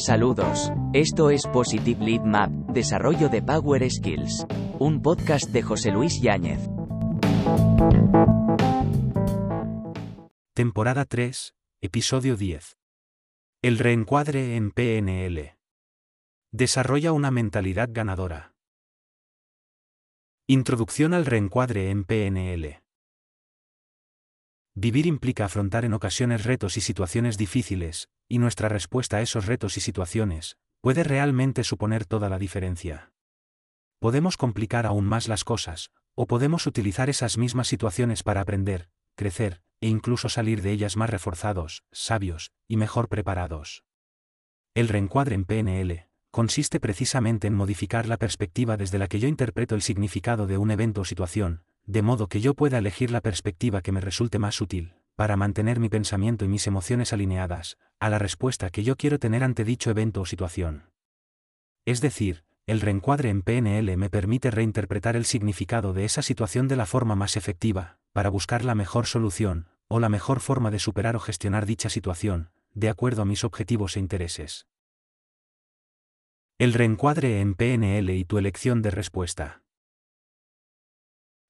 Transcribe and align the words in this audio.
Saludos. 0.00 0.72
Esto 0.94 1.28
es 1.28 1.46
Positive 1.46 2.02
Lead 2.02 2.22
Map, 2.22 2.50
Desarrollo 2.72 3.28
de 3.28 3.42
Power 3.42 3.88
Skills. 3.90 4.46
Un 4.78 5.02
podcast 5.02 5.50
de 5.50 5.60
José 5.60 5.90
Luis 5.90 6.22
Yáñez. 6.22 6.58
Temporada 10.54 11.04
3, 11.04 11.54
episodio 11.82 12.38
10. 12.38 12.78
El 13.60 13.78
reencuadre 13.78 14.56
en 14.56 14.70
PNL. 14.70 15.58
Desarrolla 16.50 17.12
una 17.12 17.30
mentalidad 17.30 17.90
ganadora. 17.92 18.54
Introducción 20.46 21.12
al 21.12 21.26
reencuadre 21.26 21.90
en 21.90 22.04
PNL. 22.04 22.82
Vivir 24.74 25.04
implica 25.04 25.44
afrontar 25.44 25.84
en 25.84 25.92
ocasiones 25.92 26.44
retos 26.44 26.78
y 26.78 26.80
situaciones 26.80 27.36
difíciles, 27.36 28.08
y 28.30 28.38
nuestra 28.38 28.68
respuesta 28.68 29.16
a 29.16 29.22
esos 29.22 29.46
retos 29.46 29.76
y 29.76 29.80
situaciones, 29.80 30.56
puede 30.80 31.02
realmente 31.02 31.64
suponer 31.64 32.06
toda 32.06 32.28
la 32.28 32.38
diferencia. 32.38 33.12
Podemos 33.98 34.36
complicar 34.36 34.86
aún 34.86 35.04
más 35.04 35.26
las 35.26 35.42
cosas, 35.42 35.90
o 36.14 36.26
podemos 36.26 36.66
utilizar 36.66 37.10
esas 37.10 37.36
mismas 37.36 37.66
situaciones 37.66 38.22
para 38.22 38.40
aprender, 38.40 38.88
crecer, 39.16 39.62
e 39.80 39.88
incluso 39.88 40.28
salir 40.28 40.62
de 40.62 40.70
ellas 40.70 40.96
más 40.96 41.10
reforzados, 41.10 41.82
sabios, 41.90 42.52
y 42.68 42.76
mejor 42.76 43.08
preparados. 43.08 43.82
El 44.74 44.86
reencuadre 44.86 45.34
en 45.34 45.44
PNL, 45.44 46.08
consiste 46.30 46.78
precisamente 46.78 47.48
en 47.48 47.54
modificar 47.54 48.06
la 48.06 48.16
perspectiva 48.16 48.76
desde 48.76 48.98
la 48.98 49.08
que 49.08 49.18
yo 49.18 49.26
interpreto 49.26 49.74
el 49.74 49.82
significado 49.82 50.46
de 50.46 50.56
un 50.56 50.70
evento 50.70 51.00
o 51.00 51.04
situación, 51.04 51.64
de 51.84 52.02
modo 52.02 52.28
que 52.28 52.40
yo 52.40 52.54
pueda 52.54 52.78
elegir 52.78 53.10
la 53.10 53.22
perspectiva 53.22 53.82
que 53.82 53.90
me 53.90 54.00
resulte 54.00 54.38
más 54.38 54.60
útil, 54.60 54.94
para 55.16 55.36
mantener 55.36 55.80
mi 55.80 55.88
pensamiento 55.88 56.44
y 56.44 56.48
mis 56.48 56.68
emociones 56.68 57.12
alineadas, 57.12 57.76
a 58.00 58.08
la 58.08 58.18
respuesta 58.18 58.70
que 58.70 58.82
yo 58.82 58.96
quiero 58.96 59.18
tener 59.18 59.44
ante 59.44 59.62
dicho 59.62 59.90
evento 59.90 60.22
o 60.22 60.26
situación. 60.26 60.90
Es 61.84 62.00
decir, 62.00 62.44
el 62.66 62.80
reencuadre 62.80 63.28
en 63.28 63.42
PNL 63.42 63.96
me 63.96 64.08
permite 64.08 64.50
reinterpretar 64.50 65.16
el 65.16 65.26
significado 65.26 65.92
de 65.92 66.06
esa 66.06 66.22
situación 66.22 66.66
de 66.66 66.76
la 66.76 66.86
forma 66.86 67.14
más 67.14 67.36
efectiva, 67.36 67.98
para 68.12 68.30
buscar 68.30 68.64
la 68.64 68.74
mejor 68.74 69.06
solución, 69.06 69.68
o 69.86 70.00
la 70.00 70.08
mejor 70.08 70.40
forma 70.40 70.70
de 70.70 70.78
superar 70.78 71.14
o 71.14 71.20
gestionar 71.20 71.66
dicha 71.66 71.90
situación, 71.90 72.50
de 72.72 72.88
acuerdo 72.88 73.22
a 73.22 73.26
mis 73.26 73.44
objetivos 73.44 73.96
e 73.96 74.00
intereses. 74.00 74.66
El 76.58 76.72
reencuadre 76.72 77.40
en 77.40 77.54
PNL 77.54 78.10
y 78.10 78.24
tu 78.24 78.38
elección 78.38 78.80
de 78.82 78.90
respuesta. 78.90 79.62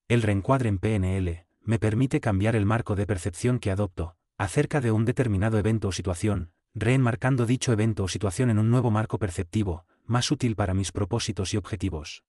El 0.09 0.23
reencuadre 0.23 0.69
en 0.69 0.79
PNL 0.79 1.47
me 1.61 1.79
permite 1.79 2.21
cambiar 2.21 2.57
el 2.57 2.67
marco 2.67 2.97
de 2.97 3.07
percepción 3.07 3.61
que 3.61 3.71
adopto 3.71 4.17
acerca 4.41 4.81
de 4.81 4.91
un 4.91 5.05
determinado 5.05 5.59
evento 5.59 5.89
o 5.89 5.93
situación, 5.93 6.51
reenmarcando 6.75 7.45
dicho 7.45 7.75
evento 7.75 8.05
o 8.05 8.09
situación 8.09 8.49
en 8.49 8.59
un 8.59 8.71
nuevo 8.71 8.91
marco 8.91 9.19
perceptivo, 9.19 9.85
más 10.07 10.31
útil 10.31 10.57
para 10.57 10.73
mis 10.73 10.93
propósitos 10.93 11.53
y 11.53 11.59
objetivos. 11.59 12.25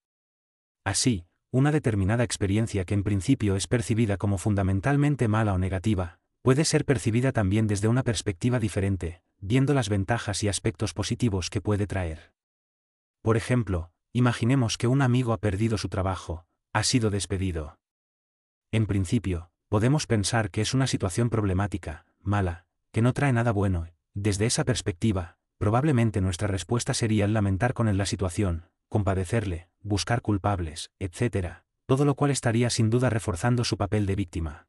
Así, 0.84 1.26
una 1.52 1.72
determinada 1.72 2.26
experiencia 2.26 2.84
que 2.84 2.96
en 2.96 3.04
principio 3.04 3.56
es 3.56 3.68
percibida 3.68 4.18
como 4.18 4.38
fundamentalmente 4.38 5.30
mala 5.30 5.54
o 5.54 5.58
negativa, 5.58 6.20
puede 6.42 6.66
ser 6.66 6.84
percibida 6.84 7.32
también 7.32 7.66
desde 7.68 7.88
una 7.88 8.04
perspectiva 8.04 8.60
diferente, 8.60 9.22
viendo 9.40 9.74
las 9.74 9.88
ventajas 9.88 10.44
y 10.44 10.50
aspectos 10.50 10.94
positivos 10.94 11.50
que 11.50 11.62
puede 11.62 11.88
traer. 11.88 12.34
Por 13.22 13.38
ejemplo, 13.38 13.94
imaginemos 14.12 14.78
que 14.78 14.88
un 14.88 15.02
amigo 15.02 15.32
ha 15.32 15.38
perdido 15.38 15.78
su 15.78 15.88
trabajo, 15.88 16.46
ha 16.74 16.84
sido 16.84 17.10
despedido. 17.10 17.80
En 18.74 18.86
principio, 18.86 19.51
podemos 19.72 20.06
pensar 20.06 20.52
que 20.52 20.60
es 20.60 20.74
una 20.74 20.86
situación 20.86 21.30
problemática, 21.30 22.06
mala, 22.22 22.66
que 22.92 23.02
no 23.02 23.14
trae 23.14 23.32
nada 23.32 23.54
bueno. 23.54 23.88
Desde 24.14 24.46
esa 24.46 24.66
perspectiva, 24.66 25.38
probablemente 25.58 26.20
nuestra 26.20 26.50
respuesta 26.50 26.94
sería 26.94 27.24
el 27.24 27.32
lamentar 27.32 27.74
con 27.74 27.88
él 27.88 27.96
la 27.96 28.06
situación, 28.06 28.66
compadecerle, 28.90 29.70
buscar 29.80 30.22
culpables, 30.22 30.92
etc., 31.00 31.60
todo 31.86 32.04
lo 32.04 32.16
cual 32.16 32.32
estaría 32.32 32.70
sin 32.70 32.90
duda 32.90 33.10
reforzando 33.10 33.64
su 33.64 33.78
papel 33.78 34.06
de 34.08 34.18
víctima. 34.18 34.68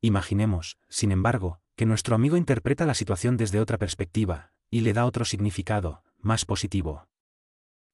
Imaginemos, 0.00 0.78
sin 0.88 1.12
embargo, 1.12 1.60
que 1.76 1.86
nuestro 1.86 2.16
amigo 2.16 2.36
interpreta 2.36 2.86
la 2.86 2.94
situación 2.94 3.36
desde 3.36 3.60
otra 3.60 3.78
perspectiva, 3.78 4.50
y 4.68 4.80
le 4.80 4.94
da 4.94 5.06
otro 5.06 5.24
significado, 5.24 6.02
más 6.18 6.44
positivo 6.44 7.06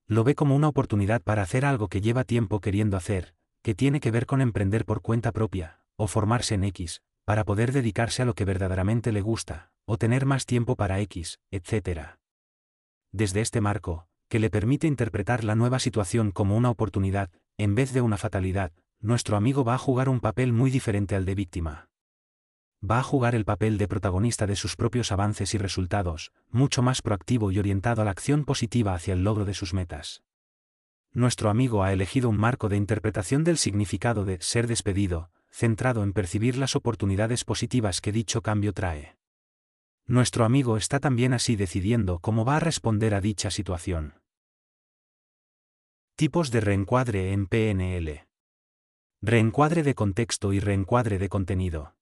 lo 0.07 0.25
ve 0.25 0.35
como 0.35 0.57
una 0.57 0.69
oportunidad 0.69 1.21
para 1.21 1.43
hacer 1.43 1.67
algo 1.67 1.89
que 1.89 2.01
lleva 2.01 2.25
tiempo 2.25 2.61
queriendo 2.61 2.97
hacer, 2.97 3.35
que 3.61 3.75
tiene 3.75 4.01
que 4.01 4.11
ver 4.11 4.25
con 4.25 4.41
emprender 4.41 4.87
por 4.87 5.03
cuenta 5.03 5.33
propia, 5.33 5.78
o 5.99 6.07
formarse 6.07 6.55
en 6.55 6.65
X, 6.65 7.03
para 7.27 7.45
poder 7.45 7.73
dedicarse 7.73 8.23
a 8.23 8.25
lo 8.25 8.35
que 8.35 8.47
verdaderamente 8.47 9.13
le 9.13 9.21
gusta, 9.21 9.71
o 9.85 9.99
tener 9.99 10.25
más 10.25 10.47
tiempo 10.47 10.77
para 10.77 11.01
X, 11.01 11.41
etc. 11.51 12.17
Desde 13.13 13.43
este 13.43 13.61
marco, 13.61 14.07
que 14.29 14.39
le 14.39 14.49
permite 14.49 14.87
interpretar 14.87 15.45
la 15.45 15.55
nueva 15.55 15.79
situación 15.79 16.31
como 16.31 16.57
una 16.57 16.71
oportunidad, 16.71 17.31
en 17.59 17.75
vez 17.75 17.93
de 17.93 18.01
una 18.01 18.17
fatalidad, 18.17 18.73
nuestro 19.01 19.37
amigo 19.37 19.65
va 19.65 19.75
a 19.75 19.79
jugar 19.79 20.09
un 20.09 20.21
papel 20.21 20.55
muy 20.55 20.71
diferente 20.71 21.15
al 21.15 21.27
de 21.27 21.35
víctima 21.35 21.89
va 22.81 23.01
a 23.01 23.03
jugar 23.03 23.35
el 23.35 23.45
papel 23.45 23.77
de 23.79 23.89
protagonista 23.89 24.47
de 24.47 24.57
sus 24.57 24.77
propios 24.77 25.11
avances 25.11 25.55
y 25.55 25.59
resultados, 25.59 26.33
mucho 26.51 26.83
más 26.83 27.03
proactivo 27.03 27.51
y 27.51 27.59
orientado 27.59 28.03
a 28.03 28.05
la 28.05 28.13
acción 28.13 28.45
positiva 28.45 28.95
hacia 28.95 29.15
el 29.15 29.25
logro 29.25 29.45
de 29.45 29.55
sus 29.55 29.75
metas. 29.75 30.23
Nuestro 31.13 31.51
amigo 31.51 31.83
ha 31.83 31.93
elegido 31.93 32.29
un 32.29 32.37
marco 32.37 32.69
de 32.69 32.77
interpretación 32.77 33.43
del 33.43 33.59
significado 33.59 34.25
de 34.25 34.39
ser 34.41 34.67
despedido, 34.67 35.31
centrado 35.51 36.03
en 36.03 36.13
percibir 36.13 36.57
las 36.57 36.77
oportunidades 36.77 37.45
positivas 37.45 38.01
que 38.01 38.13
dicho 38.13 38.43
cambio 38.43 38.73
trae. 38.73 39.17
Nuestro 40.07 40.45
amigo 40.45 40.77
está 40.77 41.01
también 41.01 41.35
así 41.35 41.57
decidiendo 41.57 42.19
cómo 42.21 42.45
va 42.45 42.57
a 42.57 42.61
responder 42.61 43.15
a 43.15 43.21
dicha 43.21 43.51
situación. 43.51 44.15
Tipos 46.17 46.51
de 46.51 46.61
reencuadre 46.61 47.33
en 47.33 47.47
PNL. 47.47 48.27
Reencuadre 49.21 49.83
de 49.83 49.95
contexto 49.95 50.53
y 50.53 50.61
reencuadre 50.61 51.19
de 51.19 51.29
contenido. 51.29 51.95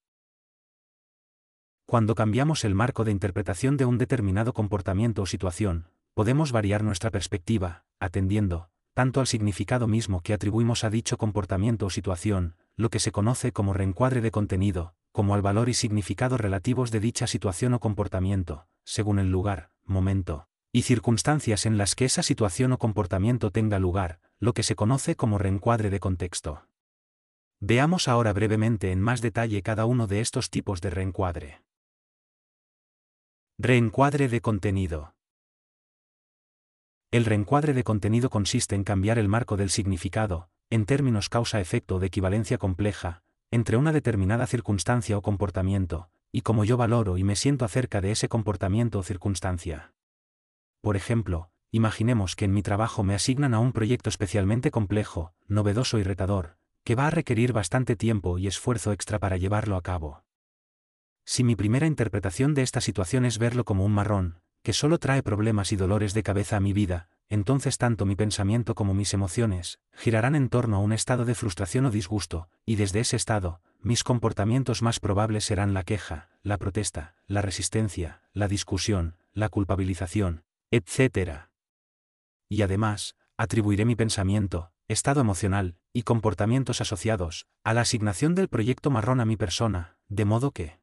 Cuando 1.86 2.14
cambiamos 2.14 2.64
el 2.64 2.74
marco 2.74 3.04
de 3.04 3.12
interpretación 3.12 3.76
de 3.76 3.84
un 3.84 3.98
determinado 3.98 4.52
comportamiento 4.52 5.22
o 5.22 5.26
situación, 5.26 5.88
podemos 6.14 6.50
variar 6.50 6.82
nuestra 6.82 7.10
perspectiva, 7.10 7.84
atendiendo, 8.00 8.70
tanto 8.94 9.20
al 9.20 9.26
significado 9.26 9.86
mismo 9.86 10.20
que 10.22 10.32
atribuimos 10.32 10.82
a 10.82 10.90
dicho 10.90 11.18
comportamiento 11.18 11.86
o 11.86 11.90
situación, 11.90 12.56
lo 12.76 12.90
que 12.90 13.00
se 13.00 13.10
conoce 13.12 13.52
como 13.52 13.72
reencuadre 13.72 14.20
de 14.20 14.30
contenido, 14.30 14.94
como 15.12 15.34
al 15.34 15.42
valor 15.42 15.68
y 15.68 15.74
significado 15.74 16.36
relativos 16.36 16.90
de 16.90 17.00
dicha 17.00 17.26
situación 17.26 17.72
o 17.72 17.80
comportamiento, 17.80 18.68
según 18.84 19.18
el 19.18 19.30
lugar, 19.30 19.70
momento, 19.84 20.48
y 20.72 20.82
circunstancias 20.82 21.64
en 21.64 21.78
las 21.78 21.94
que 21.94 22.04
esa 22.04 22.22
situación 22.22 22.72
o 22.72 22.78
comportamiento 22.78 23.50
tenga 23.50 23.78
lugar, 23.78 24.20
lo 24.38 24.52
que 24.52 24.62
se 24.62 24.76
conoce 24.76 25.16
como 25.16 25.38
reencuadre 25.38 25.88
de 25.88 26.00
contexto. 26.00 26.68
Veamos 27.60 28.08
ahora 28.08 28.34
brevemente 28.34 28.92
en 28.92 29.00
más 29.00 29.22
detalle 29.22 29.62
cada 29.62 29.86
uno 29.86 30.06
de 30.06 30.20
estos 30.20 30.50
tipos 30.50 30.82
de 30.82 30.90
reencuadre. 30.90 31.62
Reencuadre 33.56 34.28
de 34.28 34.42
contenido. 34.42 35.14
El 37.10 37.24
reencuadre 37.24 37.72
de 37.72 37.84
contenido 37.84 38.28
consiste 38.28 38.74
en 38.74 38.84
cambiar 38.84 39.18
el 39.18 39.28
marco 39.28 39.56
del 39.56 39.70
significado, 39.70 40.50
en 40.70 40.84
términos 40.84 41.28
causa-efecto 41.28 41.98
de 41.98 42.08
equivalencia 42.08 42.58
compleja, 42.58 43.22
entre 43.50 43.76
una 43.76 43.92
determinada 43.92 44.46
circunstancia 44.46 45.16
o 45.16 45.22
comportamiento, 45.22 46.10
y 46.32 46.42
como 46.42 46.64
yo 46.64 46.76
valoro 46.76 47.18
y 47.18 47.24
me 47.24 47.36
siento 47.36 47.64
acerca 47.64 48.00
de 48.00 48.10
ese 48.10 48.28
comportamiento 48.28 48.98
o 48.98 49.02
circunstancia. 49.02 49.92
Por 50.80 50.96
ejemplo, 50.96 51.50
imaginemos 51.70 52.36
que 52.36 52.44
en 52.44 52.52
mi 52.52 52.62
trabajo 52.62 53.04
me 53.04 53.14
asignan 53.14 53.54
a 53.54 53.60
un 53.60 53.72
proyecto 53.72 54.08
especialmente 54.08 54.70
complejo, 54.70 55.32
novedoso 55.46 55.98
y 55.98 56.02
retador, 56.02 56.58
que 56.84 56.94
va 56.94 57.06
a 57.06 57.10
requerir 57.10 57.52
bastante 57.52 57.96
tiempo 57.96 58.38
y 58.38 58.46
esfuerzo 58.46 58.92
extra 58.92 59.18
para 59.18 59.36
llevarlo 59.36 59.76
a 59.76 59.82
cabo. 59.82 60.24
Si 61.24 61.42
mi 61.42 61.56
primera 61.56 61.86
interpretación 61.86 62.54
de 62.54 62.62
esta 62.62 62.80
situación 62.80 63.24
es 63.24 63.38
verlo 63.38 63.64
como 63.64 63.84
un 63.84 63.92
marrón, 63.92 64.40
que 64.62 64.72
solo 64.72 64.98
trae 64.98 65.22
problemas 65.22 65.72
y 65.72 65.76
dolores 65.76 66.14
de 66.14 66.22
cabeza 66.22 66.56
a 66.56 66.60
mi 66.60 66.72
vida, 66.72 67.08
entonces 67.28 67.78
tanto 67.78 68.06
mi 68.06 68.16
pensamiento 68.16 68.74
como 68.74 68.94
mis 68.94 69.14
emociones 69.14 69.80
girarán 69.92 70.34
en 70.34 70.48
torno 70.48 70.76
a 70.76 70.80
un 70.80 70.92
estado 70.92 71.24
de 71.24 71.34
frustración 71.34 71.86
o 71.86 71.90
disgusto, 71.90 72.48
y 72.64 72.76
desde 72.76 73.00
ese 73.00 73.16
estado, 73.16 73.60
mis 73.80 74.04
comportamientos 74.04 74.82
más 74.82 75.00
probables 75.00 75.44
serán 75.44 75.74
la 75.74 75.82
queja, 75.82 76.28
la 76.42 76.58
protesta, 76.58 77.14
la 77.26 77.42
resistencia, 77.42 78.22
la 78.32 78.48
discusión, 78.48 79.16
la 79.32 79.48
culpabilización, 79.48 80.44
etc. 80.70 81.48
Y 82.48 82.62
además, 82.62 83.16
atribuiré 83.36 83.84
mi 83.84 83.96
pensamiento, 83.96 84.72
estado 84.88 85.20
emocional, 85.20 85.76
y 85.92 86.02
comportamientos 86.02 86.80
asociados, 86.80 87.46
a 87.64 87.74
la 87.74 87.82
asignación 87.82 88.34
del 88.34 88.48
proyecto 88.48 88.90
marrón 88.90 89.20
a 89.20 89.24
mi 89.24 89.36
persona, 89.36 89.96
de 90.08 90.24
modo 90.24 90.52
que, 90.52 90.78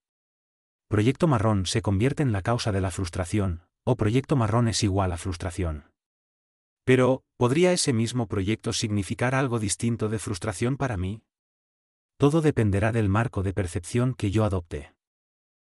Proyecto 0.94 1.28
marrón 1.28 1.66
se 1.66 1.82
convierte 1.82 2.22
en 2.22 2.32
la 2.32 2.44
causa 2.44 2.72
de 2.72 2.80
la 2.80 2.92
frustración, 2.92 3.64
o 3.84 3.96
proyecto 3.96 4.36
marrón 4.36 4.68
es 4.68 4.84
igual 4.84 5.12
a 5.12 5.18
frustración. 5.18 5.86
Pero, 6.84 7.24
¿podría 7.38 7.72
ese 7.72 7.94
mismo 7.94 8.28
proyecto 8.28 8.74
significar 8.74 9.36
algo 9.36 9.60
distinto 9.60 10.10
de 10.10 10.20
frustración 10.20 10.76
para 10.78 10.98
mí? 10.98 11.24
Todo 12.18 12.42
dependerá 12.42 12.92
del 12.92 13.10
marco 13.10 13.42
de 13.44 13.54
percepción 13.54 14.14
que 14.14 14.32
yo 14.32 14.44
adopte. 14.44 14.94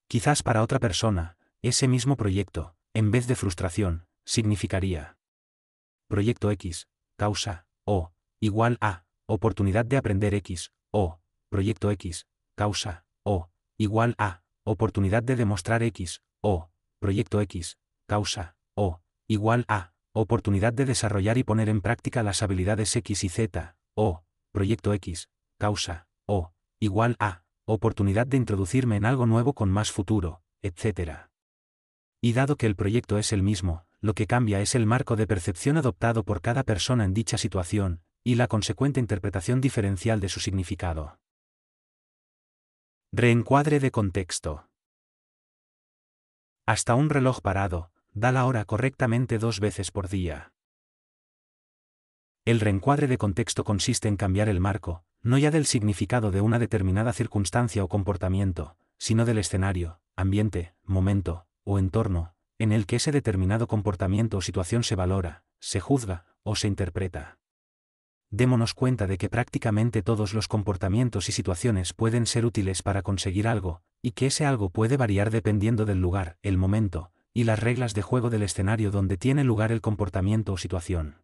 Quizás 0.08 0.44
para 0.44 0.62
otra 0.62 0.80
persona, 0.80 1.38
ese 1.62 1.88
mismo 1.88 2.18
proyecto, 2.18 2.76
en 2.94 3.12
vez 3.12 3.28
de 3.28 3.36
frustración, 3.36 4.08
significaría 4.26 5.18
Proyecto 6.08 6.52
X, 6.52 6.88
causa, 7.18 7.66
o, 7.86 8.12
igual 8.40 8.78
a, 8.82 9.06
oportunidad 9.26 9.86
de 9.86 9.98
aprender 9.98 10.36
X, 10.36 10.72
o, 10.92 11.20
Proyecto 11.50 11.90
X, 11.92 12.28
causa, 12.56 13.06
o, 13.24 13.50
igual 13.78 14.14
a, 14.20 14.44
oportunidad 14.64 15.24
de 15.24 15.36
demostrar 15.36 15.82
X, 15.82 16.22
o, 16.42 16.70
Proyecto 17.00 17.42
X, 17.42 17.80
causa, 18.06 18.56
o, 18.76 19.02
igual 19.28 19.66
a, 19.68 19.95
oportunidad 20.16 20.74
de 20.74 20.86
desarrollar 20.86 21.38
y 21.38 21.44
poner 21.44 21.70
en 21.70 21.82
práctica 21.82 22.24
las 22.24 22.42
habilidades 22.42 22.96
X 22.96 23.24
y 23.24 23.30
Z, 23.30 23.76
o, 23.96 24.24
Proyecto 24.52 24.94
X, 24.94 25.30
causa, 25.58 26.08
o, 26.26 26.54
igual 26.80 27.18
a, 27.20 27.44
oportunidad 27.66 28.26
de 28.26 28.38
introducirme 28.38 28.96
en 28.96 29.06
algo 29.06 29.26
nuevo 29.26 29.54
con 29.54 29.70
más 29.70 29.92
futuro, 29.92 30.42
etc. 30.62 31.28
Y 32.22 32.34
dado 32.34 32.56
que 32.56 32.66
el 32.66 32.76
proyecto 32.76 33.18
es 33.18 33.34
el 33.34 33.44
mismo, 33.44 33.86
lo 34.00 34.14
que 34.14 34.28
cambia 34.28 34.62
es 34.62 34.76
el 34.76 34.86
marco 34.86 35.16
de 35.16 35.28
percepción 35.28 35.78
adoptado 35.78 36.24
por 36.24 36.42
cada 36.42 36.64
persona 36.64 37.04
en 37.04 37.14
dicha 37.14 37.38
situación, 37.38 38.02
y 38.24 38.36
la 38.36 38.48
consecuente 38.48 39.00
interpretación 39.00 39.60
diferencial 39.62 40.20
de 40.20 40.30
su 40.30 40.40
significado. 40.40 41.20
Reencuadre 43.12 43.80
de 43.80 43.92
contexto. 43.92 44.70
Hasta 46.66 46.96
un 46.96 47.10
reloj 47.10 47.42
parado, 47.42 47.92
da 48.16 48.32
la 48.32 48.46
hora 48.46 48.64
correctamente 48.64 49.38
dos 49.38 49.60
veces 49.60 49.92
por 49.92 50.08
día. 50.08 50.54
El 52.46 52.62
reencuadre 52.62 53.08
de 53.08 53.18
contexto 53.18 53.66
consiste 53.66 54.08
en 54.08 54.16
cambiar 54.16 54.48
el 54.48 54.62
marco, 54.62 55.04
no 55.22 55.38
ya 55.38 55.52
del 55.52 55.66
significado 55.66 56.32
de 56.32 56.40
una 56.40 56.58
determinada 56.58 57.12
circunstancia 57.12 57.84
o 57.84 57.90
comportamiento, 57.90 58.78
sino 58.98 59.26
del 59.26 59.38
escenario, 59.38 60.00
ambiente, 60.16 60.76
momento, 60.84 61.46
o 61.66 61.78
entorno, 61.78 62.36
en 62.58 62.72
el 62.72 62.86
que 62.86 62.96
ese 62.96 63.12
determinado 63.12 63.68
comportamiento 63.68 64.38
o 64.38 64.42
situación 64.42 64.84
se 64.84 64.96
valora, 64.96 65.44
se 65.60 65.82
juzga, 65.82 66.26
o 66.44 66.56
se 66.56 66.70
interpreta. 66.70 67.38
Démonos 68.30 68.74
cuenta 68.74 69.08
de 69.08 69.18
que 69.18 69.30
prácticamente 69.30 70.02
todos 70.02 70.34
los 70.34 70.48
comportamientos 70.48 71.28
y 71.28 71.34
situaciones 71.34 71.94
pueden 71.94 72.28
ser 72.28 72.46
útiles 72.46 72.82
para 72.82 73.02
conseguir 73.02 73.48
algo, 73.48 73.82
y 74.02 74.12
que 74.12 74.28
ese 74.28 74.46
algo 74.46 74.70
puede 74.70 74.96
variar 74.96 75.32
dependiendo 75.32 75.86
del 75.86 76.00
lugar, 76.00 76.38
el 76.44 76.58
momento, 76.58 77.12
y 77.36 77.44
las 77.44 77.60
reglas 77.60 77.94
de 77.94 78.02
juego 78.02 78.30
del 78.30 78.44
escenario 78.44 78.92
donde 78.92 79.18
tiene 79.18 79.44
lugar 79.44 79.74
el 79.74 79.82
comportamiento 79.82 80.54
o 80.54 80.58
situación. 80.58 81.18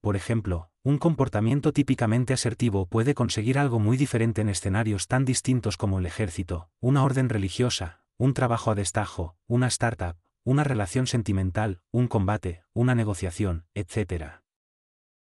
Por 0.00 0.14
ejemplo, 0.14 0.70
un 0.84 0.98
comportamiento 0.98 1.72
típicamente 1.72 2.32
asertivo 2.32 2.86
puede 2.86 3.14
conseguir 3.14 3.58
algo 3.58 3.80
muy 3.80 3.96
diferente 3.96 4.40
en 4.40 4.48
escenarios 4.48 5.08
tan 5.08 5.24
distintos 5.24 5.76
como 5.76 5.98
el 5.98 6.06
ejército, 6.06 6.70
una 6.78 7.02
orden 7.02 7.28
religiosa, 7.28 8.04
un 8.18 8.34
trabajo 8.34 8.70
a 8.70 8.76
destajo, 8.76 9.36
una 9.48 9.66
startup, 9.66 10.16
una 10.44 10.62
relación 10.62 11.08
sentimental, 11.08 11.82
un 11.90 12.06
combate, 12.06 12.62
una 12.72 12.94
negociación, 12.94 13.66
etc. 13.74 14.42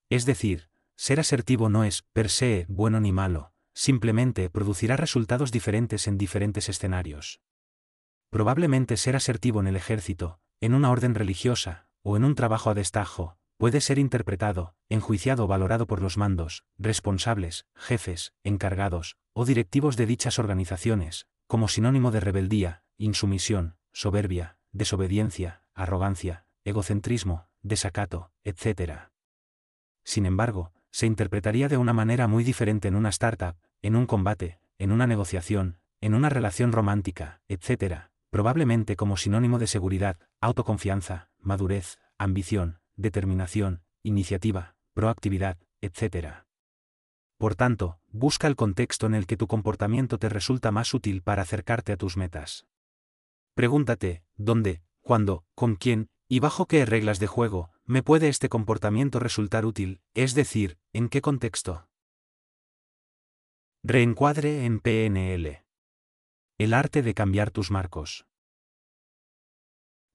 Es 0.09 0.25
decir, 0.25 0.69
ser 0.95 1.19
asertivo 1.19 1.67
no 1.67 1.83
es, 1.83 2.03
per 2.13 2.29
se, 2.29 2.65
bueno 2.69 3.01
ni 3.01 3.11
malo, 3.11 3.51
simplemente 3.73 4.49
producirá 4.49 4.95
resultados 4.95 5.51
diferentes 5.51 6.07
en 6.07 6.17
diferentes 6.17 6.69
escenarios. 6.69 7.41
Probablemente 8.33 8.97
ser 8.97 9.15
asertivo 9.15 9.59
en 9.59 9.67
el 9.67 9.75
ejército, 9.75 10.39
en 10.59 10.73
una 10.73 10.89
orden 10.89 11.13
religiosa, 11.13 11.85
o 12.01 12.17
en 12.17 12.23
un 12.23 12.33
trabajo 12.33 12.71
a 12.71 12.73
destajo, 12.73 13.37
puede 13.57 13.79
ser 13.79 13.99
interpretado, 13.99 14.73
enjuiciado 14.89 15.43
o 15.43 15.47
valorado 15.47 15.85
por 15.85 16.01
los 16.01 16.17
mandos, 16.17 16.65
responsables, 16.79 17.67
jefes, 17.75 18.33
encargados, 18.43 19.17
o 19.33 19.45
directivos 19.45 19.97
de 19.97 20.07
dichas 20.07 20.39
organizaciones, 20.39 21.27
como 21.45 21.67
sinónimo 21.67 22.09
de 22.09 22.21
rebeldía, 22.21 22.81
insumisión, 22.97 23.77
soberbia, 23.91 24.57
desobediencia, 24.71 25.61
arrogancia, 25.75 26.47
egocentrismo, 26.63 27.49
desacato, 27.61 28.31
etc. 28.43 29.11
Sin 30.03 30.25
embargo, 30.25 30.73
se 30.89 31.05
interpretaría 31.05 31.69
de 31.69 31.77
una 31.77 31.93
manera 31.93 32.27
muy 32.27 32.43
diferente 32.43 32.87
en 32.87 32.95
una 32.95 33.09
startup, 33.09 33.57
en 33.83 33.95
un 33.95 34.07
combate, 34.07 34.59
en 34.79 34.91
una 34.91 35.05
negociación, 35.05 35.77
en 36.01 36.15
una 36.15 36.29
relación 36.29 36.71
romántica, 36.71 37.39
etc., 37.47 38.09
probablemente 38.33 38.95
como 38.95 39.15
sinónimo 39.15 39.59
de 39.59 39.67
seguridad, 39.67 40.17
autoconfianza, 40.41 41.29
madurez, 41.37 41.99
ambición, 42.17 42.79
determinación, 42.95 43.83
iniciativa, 44.01 44.75
proactividad, 44.95 45.59
etc. 45.81 46.47
Por 47.37 47.53
tanto, 47.53 47.99
busca 48.09 48.47
el 48.47 48.55
contexto 48.55 49.05
en 49.05 49.13
el 49.13 49.27
que 49.27 49.37
tu 49.37 49.45
comportamiento 49.45 50.17
te 50.17 50.29
resulta 50.29 50.71
más 50.71 50.95
útil 50.95 51.21
para 51.21 51.43
acercarte 51.43 51.91
a 51.91 51.97
tus 51.97 52.17
metas. 52.17 52.65
Pregúntate, 53.53 54.23
¿dónde, 54.35 54.81
cuándo, 55.01 55.45
con 55.53 55.75
quién, 55.75 56.09
y 56.27 56.39
bajo 56.39 56.65
qué 56.65 56.87
reglas 56.87 57.19
de 57.19 57.27
juego, 57.27 57.69
me 57.85 58.01
puede 58.01 58.29
este 58.29 58.49
comportamiento 58.49 59.19
resultar 59.19 59.63
útil, 59.63 60.01
es 60.15 60.33
decir, 60.33 60.79
en 60.91 61.07
qué 61.09 61.21
contexto. 61.21 61.87
Reencuadre 63.83 64.65
en 64.65 64.79
PNL. 64.79 65.62
El 66.59 66.75
arte 66.75 67.01
de 67.01 67.15
cambiar 67.15 67.49
tus 67.49 67.71
marcos. 67.71 68.27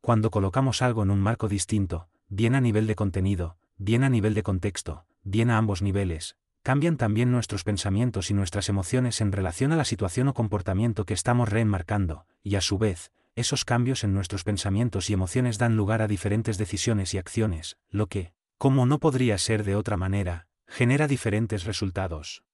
Cuando 0.01 0.31
colocamos 0.31 0.83
algo 0.83 1.03
en 1.03 1.11
un 1.11 1.19
marco 1.19 1.49
distinto, 1.49 2.09
bien 2.29 2.55
a 2.55 2.61
nivel 2.61 2.87
de 2.87 2.95
contenido, 2.95 3.59
bien 3.77 4.05
a 4.05 4.09
nivel 4.09 4.35
de 4.35 4.45
contexto, 4.45 5.05
bien 5.25 5.51
a 5.51 5.59
ambos 5.59 5.83
niveles, 5.83 6.37
cambian 6.63 6.97
también 6.97 7.33
nuestros 7.33 7.65
pensamientos 7.65 8.31
y 8.31 8.35
nuestras 8.35 8.69
emociones 8.69 9.21
en 9.21 9.33
relación 9.33 9.73
a 9.73 9.77
la 9.77 9.85
situación 9.85 10.29
o 10.29 10.35
comportamiento 10.35 11.05
que 11.07 11.15
estamos 11.15 11.49
reenmarcando, 11.49 12.25
y 12.45 12.55
a 12.55 12.61
su 12.61 12.79
vez, 12.79 13.11
esos 13.35 13.65
cambios 13.65 14.05
en 14.05 14.15
nuestros 14.15 14.45
pensamientos 14.45 15.11
y 15.11 15.15
emociones 15.15 15.59
dan 15.59 15.77
lugar 15.77 16.03
a 16.03 16.07
diferentes 16.07 16.57
decisiones 16.57 17.15
y 17.15 17.19
acciones, 17.19 17.79
lo 17.91 18.07
que, 18.07 18.33
como 18.59 18.87
no 18.87 19.01
podría 19.01 19.39
ser 19.39 19.65
de 19.65 19.75
otra 19.75 19.97
manera, 19.97 20.47
genera 20.69 21.09
diferentes 21.09 21.65
resultados. 21.65 22.45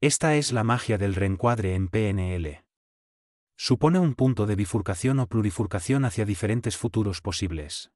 Esta 0.00 0.36
es 0.36 0.52
la 0.52 0.64
magia 0.64 0.96
del 0.96 1.14
reencuadre 1.14 1.74
en 1.74 1.88
PNL. 1.88 2.63
Supone 3.56 3.98
un 3.98 4.14
punto 4.14 4.46
de 4.46 4.56
bifurcación 4.56 5.20
o 5.20 5.26
plurifurcación 5.26 6.04
hacia 6.04 6.24
diferentes 6.24 6.76
futuros 6.76 7.20
posibles. 7.20 7.92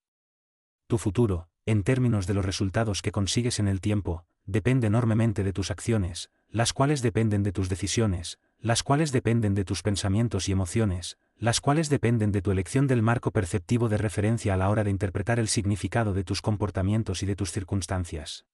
Tu 0.87 0.99
futuro, 0.99 1.49
en 1.66 1.82
términos 1.82 2.26
de 2.26 2.34
los 2.34 2.44
resultados 2.44 3.02
que 3.02 3.12
consigues 3.12 3.58
en 3.58 3.69
el 3.69 3.81
tiempo, 3.81 4.25
depende 4.46 4.87
enormemente 4.87 5.44
de 5.44 5.52
tus 5.52 5.70
acciones, 5.70 6.31
las 6.49 6.72
cuales 6.72 7.02
dependen 7.02 7.43
de 7.43 7.52
tus 7.52 7.69
decisiones, 7.69 8.38
las 8.58 8.82
cuales 8.82 9.12
dependen 9.12 9.55
de 9.55 9.64
tus 9.64 9.82
pensamientos 9.82 10.49
y 10.49 10.52
emociones, 10.52 11.19
las 11.37 11.60
cuales 11.60 11.88
dependen 11.88 12.32
de 12.32 12.40
tu 12.40 12.50
elección 12.50 12.86
del 12.86 13.03
marco 13.03 13.31
perceptivo 13.32 13.88
de 13.88 13.98
referencia 13.98 14.55
a 14.55 14.56
la 14.56 14.70
hora 14.70 14.84
de 14.84 14.91
interpretar 14.91 15.38
el 15.38 15.48
significado 15.48 16.15
de 16.15 16.24
tus 16.24 16.41
comportamientos 16.41 17.22
y 17.22 17.27
de 17.27 17.36
tus 17.36 17.53
circunstancias. 17.53 18.46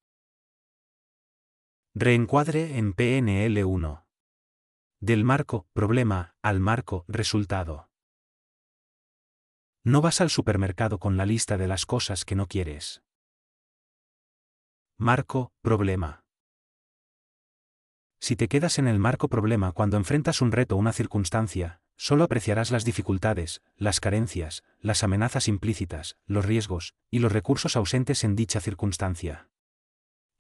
Reencuadre 1.95 2.77
en 2.79 2.93
PNL 2.93 3.65
1. 3.65 4.04
Del 5.01 5.25
marco, 5.25 5.67
problema, 5.73 6.35
al 6.43 6.61
marco, 6.61 7.05
resultado. 7.09 7.91
No 9.83 10.01
vas 10.01 10.21
al 10.21 10.31
supermercado 10.31 10.99
con 10.99 11.17
la 11.17 11.27
lista 11.27 11.59
de 11.59 11.69
las 11.69 11.85
cosas 11.85 12.25
que 12.25 12.35
no 12.35 12.47
quieres. 12.47 13.03
Marco, 14.97 15.53
problema. 15.61 16.25
Si 18.19 18.37
te 18.37 18.49
quedas 18.49 18.79
en 18.79 18.89
el 18.89 18.99
marco 18.99 19.29
problema 19.29 19.73
cuando 19.73 19.99
enfrentas 19.99 20.41
un 20.41 20.53
reto 20.53 20.77
o 20.77 20.79
una 20.79 20.95
circunstancia, 20.95 21.83
solo 21.97 22.25
apreciarás 22.25 22.71
las 22.71 22.87
dificultades, 22.87 23.63
las 23.77 24.01
carencias, 24.01 24.65
las 24.81 25.05
amenazas 25.05 25.49
implícitas, 25.49 26.17
los 26.25 26.47
riesgos, 26.47 26.95
y 27.11 27.19
los 27.19 27.33
recursos 27.33 27.77
ausentes 27.77 28.25
en 28.25 28.37
dicha 28.37 28.61
circunstancia. 28.61 29.51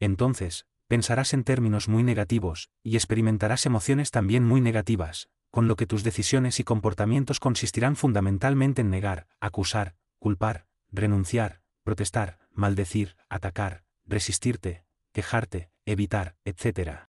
Entonces, 0.00 0.66
pensarás 0.88 1.34
en 1.34 1.44
términos 1.44 1.88
muy 1.88 2.02
negativos, 2.02 2.70
y 2.82 2.96
experimentarás 2.96 3.66
emociones 3.66 4.10
también 4.10 4.44
muy 4.44 4.60
negativas, 4.60 5.28
con 5.50 5.68
lo 5.68 5.76
que 5.76 5.86
tus 5.86 6.02
decisiones 6.02 6.60
y 6.60 6.64
comportamientos 6.64 7.40
consistirán 7.40 7.96
fundamentalmente 7.96 8.82
en 8.82 8.90
negar, 8.90 9.28
acusar, 9.40 9.94
culpar, 10.18 10.66
renunciar, 10.90 11.62
protestar, 11.84 12.38
maldecir, 12.50 13.16
atacar, 13.28 13.84
resistirte, 14.04 14.84
quejarte, 15.12 15.70
evitar, 15.84 16.36
etc. 16.44 17.08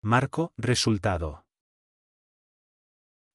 Marco, 0.00 0.52
resultado. 0.56 1.46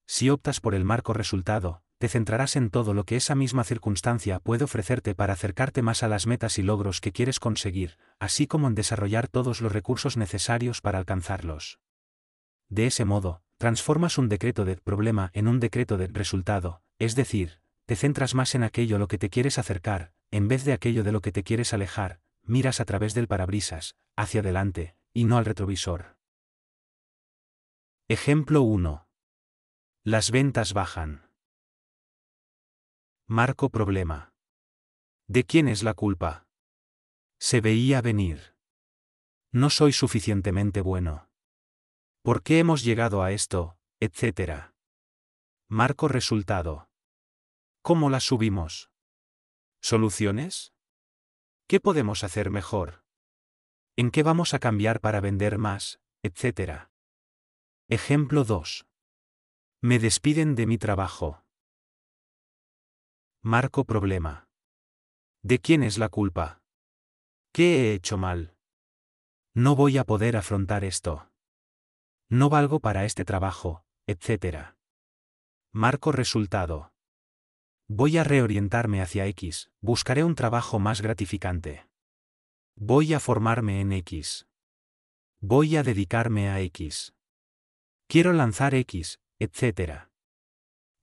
Si 0.06 0.30
optas 0.30 0.60
por 0.60 0.74
el 0.74 0.84
marco 0.84 1.12
resultado, 1.12 1.82
te 1.98 2.08
centrarás 2.08 2.54
en 2.54 2.70
todo 2.70 2.94
lo 2.94 3.04
que 3.04 3.16
esa 3.16 3.34
misma 3.34 3.64
circunstancia 3.64 4.38
puede 4.38 4.64
ofrecerte 4.64 5.14
para 5.14 5.32
acercarte 5.32 5.82
más 5.82 6.02
a 6.02 6.08
las 6.08 6.26
metas 6.26 6.58
y 6.58 6.62
logros 6.62 7.00
que 7.00 7.12
quieres 7.12 7.40
conseguir, 7.40 7.98
así 8.20 8.46
como 8.46 8.68
en 8.68 8.76
desarrollar 8.76 9.26
todos 9.26 9.60
los 9.60 9.72
recursos 9.72 10.16
necesarios 10.16 10.80
para 10.80 10.98
alcanzarlos. 10.98 11.80
De 12.68 12.86
ese 12.86 13.04
modo, 13.04 13.42
transformas 13.56 14.16
un 14.16 14.28
decreto 14.28 14.64
de 14.64 14.76
problema 14.76 15.30
en 15.34 15.48
un 15.48 15.58
decreto 15.58 15.96
de 15.96 16.06
resultado, 16.06 16.82
es 16.98 17.16
decir, 17.16 17.60
te 17.86 17.96
centras 17.96 18.34
más 18.34 18.54
en 18.54 18.62
aquello 18.62 18.98
lo 18.98 19.08
que 19.08 19.18
te 19.18 19.30
quieres 19.30 19.58
acercar, 19.58 20.12
en 20.30 20.46
vez 20.46 20.64
de 20.64 20.74
aquello 20.74 21.02
de 21.02 21.12
lo 21.12 21.20
que 21.20 21.32
te 21.32 21.42
quieres 21.42 21.74
alejar, 21.74 22.20
miras 22.42 22.80
a 22.80 22.84
través 22.84 23.14
del 23.14 23.26
parabrisas, 23.26 23.96
hacia 24.14 24.40
adelante, 24.40 24.94
y 25.12 25.24
no 25.24 25.36
al 25.36 25.46
retrovisor. 25.46 26.16
Ejemplo 28.06 28.62
1. 28.62 29.08
Las 30.04 30.30
ventas 30.30 30.72
bajan. 30.72 31.27
Marco 33.30 33.68
problema. 33.68 34.32
¿De 35.26 35.44
quién 35.44 35.68
es 35.68 35.82
la 35.82 35.92
culpa? 35.92 36.48
Se 37.38 37.60
veía 37.60 38.00
venir. 38.00 38.56
No 39.52 39.68
soy 39.68 39.92
suficientemente 39.92 40.80
bueno. 40.80 41.28
¿Por 42.22 42.42
qué 42.42 42.58
hemos 42.58 42.82
llegado 42.84 43.22
a 43.22 43.32
esto? 43.32 43.76
etcétera. 44.00 44.74
Marco 45.68 46.08
resultado. 46.08 46.88
¿Cómo 47.82 48.08
la 48.08 48.20
subimos? 48.20 48.90
¿Soluciones? 49.82 50.72
¿Qué 51.66 51.80
podemos 51.80 52.24
hacer 52.24 52.48
mejor? 52.48 53.04
¿En 53.96 54.10
qué 54.10 54.22
vamos 54.22 54.54
a 54.54 54.58
cambiar 54.58 55.00
para 55.00 55.20
vender 55.20 55.58
más? 55.58 56.00
etcétera. 56.22 56.92
Ejemplo 57.88 58.44
2. 58.44 58.86
Me 59.82 59.98
despiden 59.98 60.54
de 60.54 60.66
mi 60.66 60.78
trabajo. 60.78 61.44
Marco 63.50 63.84
problema. 63.84 64.46
¿De 65.42 65.58
quién 65.58 65.82
es 65.82 65.96
la 65.96 66.10
culpa? 66.10 66.60
¿Qué 67.50 67.80
he 67.80 67.94
hecho 67.94 68.18
mal? 68.18 68.54
No 69.54 69.74
voy 69.74 69.96
a 69.96 70.04
poder 70.04 70.36
afrontar 70.36 70.84
esto. 70.84 71.30
No 72.28 72.50
valgo 72.50 72.80
para 72.80 73.06
este 73.06 73.24
trabajo, 73.24 73.86
etc. 74.06 74.74
Marco 75.72 76.12
resultado. 76.12 76.92
Voy 77.88 78.18
a 78.18 78.22
reorientarme 78.22 79.00
hacia 79.00 79.24
X, 79.24 79.70
buscaré 79.80 80.24
un 80.24 80.34
trabajo 80.34 80.78
más 80.78 81.00
gratificante. 81.00 81.88
Voy 82.76 83.14
a 83.14 83.18
formarme 83.18 83.80
en 83.80 83.94
X. 83.94 84.46
Voy 85.40 85.78
a 85.78 85.82
dedicarme 85.82 86.50
a 86.50 86.60
X. 86.60 87.14
Quiero 88.08 88.34
lanzar 88.34 88.74
X, 88.74 89.20
etc. 89.38 90.10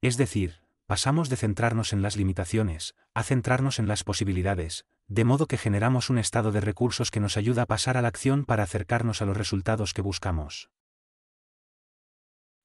Es 0.03 0.17
decir, 0.17 0.63
pasamos 0.85 1.29
de 1.29 1.37
centrarnos 1.37 1.93
en 1.93 2.01
las 2.01 2.15
limitaciones, 2.15 2.95
a 3.13 3.23
centrarnos 3.23 3.79
en 3.79 3.87
las 3.87 4.03
posibilidades, 4.03 4.85
de 5.07 5.23
modo 5.23 5.47
que 5.47 5.57
generamos 5.57 6.09
un 6.09 6.17
estado 6.17 6.51
de 6.51 6.61
recursos 6.61 7.11
que 7.11 7.19
nos 7.19 7.37
ayuda 7.37 7.63
a 7.63 7.65
pasar 7.65 7.97
a 7.97 8.01
la 8.01 8.07
acción 8.07 8.45
para 8.45 8.63
acercarnos 8.63 9.21
a 9.21 9.25
los 9.25 9.37
resultados 9.37 9.93
que 9.93 10.01
buscamos. 10.01 10.69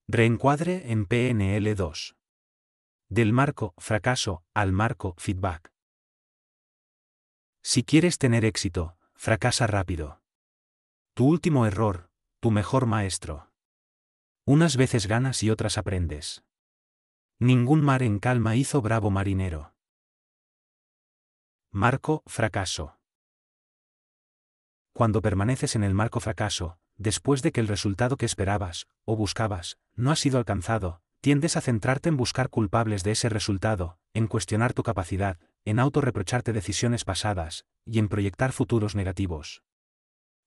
Reencuadre 0.08 0.90
en 0.90 1.06
PNL 1.06 1.74
2. 1.74 2.16
Del 3.08 3.32
marco 3.32 3.74
fracaso 3.78 4.44
al 4.54 4.72
marco 4.72 5.14
feedback. 5.18 5.72
Si 7.62 7.84
quieres 7.84 8.18
tener 8.18 8.44
éxito, 8.44 8.96
fracasa 9.14 9.66
rápido. 9.66 10.22
Tu 11.14 11.26
último 11.26 11.66
error, 11.66 12.10
tu 12.40 12.50
mejor 12.50 12.86
maestro. 12.86 13.50
Unas 14.46 14.76
veces 14.76 15.06
ganas 15.06 15.42
y 15.42 15.50
otras 15.50 15.76
aprendes. 15.76 16.42
Ningún 17.42 17.80
mar 17.80 18.02
en 18.02 18.18
calma 18.18 18.54
hizo 18.54 18.82
bravo 18.82 19.10
marinero. 19.10 19.72
Marco 21.70 22.22
fracaso. 22.26 22.98
Cuando 24.92 25.22
permaneces 25.22 25.74
en 25.74 25.82
el 25.82 25.94
marco 25.94 26.20
fracaso, 26.20 26.76
después 26.98 27.40
de 27.40 27.50
que 27.50 27.62
el 27.62 27.68
resultado 27.68 28.18
que 28.18 28.26
esperabas, 28.26 28.88
o 29.06 29.16
buscabas, 29.16 29.78
no 29.94 30.10
ha 30.10 30.16
sido 30.16 30.36
alcanzado, 30.36 31.00
tiendes 31.22 31.56
a 31.56 31.62
centrarte 31.62 32.10
en 32.10 32.18
buscar 32.18 32.50
culpables 32.50 33.04
de 33.04 33.12
ese 33.12 33.30
resultado, 33.30 33.98
en 34.12 34.26
cuestionar 34.26 34.74
tu 34.74 34.82
capacidad, 34.82 35.38
en 35.64 35.78
autorreprocharte 35.78 36.52
decisiones 36.52 37.06
pasadas, 37.06 37.64
y 37.86 38.00
en 38.00 38.10
proyectar 38.10 38.52
futuros 38.52 38.94
negativos. 38.94 39.62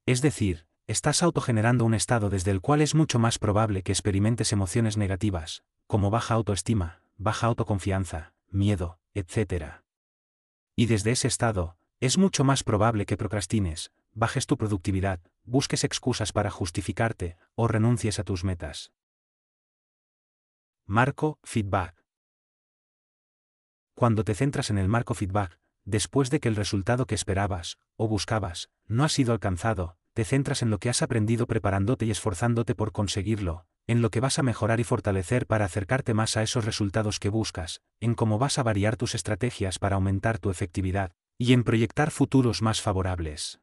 Es 0.05 0.21
decir, 0.21 0.67
estás 0.85 1.23
autogenerando 1.23 1.85
un 1.85 1.95
estado 1.95 2.29
desde 2.29 2.51
el 2.51 2.61
cual 2.61 2.81
es 2.81 2.93
mucho 2.93 3.17
más 3.17 3.39
probable 3.39 3.81
que 3.81 3.93
experimentes 3.93 4.53
emociones 4.53 4.95
negativas, 4.95 5.63
como 5.93 6.09
baja 6.09 6.33
autoestima, 6.33 7.03
baja 7.17 7.45
autoconfianza, 7.45 8.33
miedo, 8.49 8.97
etc. 9.13 9.83
Y 10.75 10.87
desde 10.87 11.11
ese 11.11 11.27
estado, 11.27 11.77
es 11.99 12.17
mucho 12.17 12.43
más 12.43 12.63
probable 12.63 13.05
que 13.05 13.15
procrastines, 13.15 13.91
bajes 14.11 14.47
tu 14.47 14.57
productividad, 14.57 15.19
busques 15.43 15.83
excusas 15.83 16.31
para 16.31 16.49
justificarte, 16.49 17.37
o 17.53 17.67
renuncies 17.67 18.17
a 18.17 18.23
tus 18.23 18.43
metas. 18.43 18.91
Marco 20.87 21.37
Feedback. 21.43 22.03
Cuando 23.93 24.23
te 24.23 24.33
centras 24.33 24.71
en 24.71 24.79
el 24.79 24.87
marco 24.87 25.13
feedback, 25.13 25.59
después 25.85 26.31
de 26.31 26.39
que 26.39 26.47
el 26.47 26.55
resultado 26.55 27.05
que 27.05 27.13
esperabas, 27.13 27.77
o 27.97 28.07
buscabas, 28.07 28.71
no 28.87 29.03
ha 29.03 29.09
sido 29.09 29.31
alcanzado, 29.31 29.99
te 30.13 30.25
centras 30.25 30.63
en 30.63 30.71
lo 30.71 30.79
que 30.79 30.89
has 30.89 31.03
aprendido 31.03 31.45
preparándote 31.45 32.05
y 32.05 32.09
esforzándote 32.09 32.73
por 32.73 32.93
conseguirlo, 32.93 33.67
en 33.87 34.01
lo 34.01 34.09
que 34.09 34.19
vas 34.19 34.39
a 34.39 34.43
mejorar 34.43 34.79
y 34.79 34.83
fortalecer 34.83 35.45
para 35.45 35.65
acercarte 35.65 36.13
más 36.13 36.37
a 36.37 36.43
esos 36.43 36.65
resultados 36.65 37.19
que 37.19 37.29
buscas, 37.29 37.81
en 37.99 38.15
cómo 38.15 38.39
vas 38.39 38.57
a 38.59 38.63
variar 38.63 38.95
tus 38.95 39.15
estrategias 39.15 39.79
para 39.79 39.95
aumentar 39.95 40.39
tu 40.39 40.49
efectividad, 40.49 41.11
y 41.37 41.53
en 41.53 41.63
proyectar 41.63 42.11
futuros 42.11 42.61
más 42.61 42.81
favorables. 42.81 43.59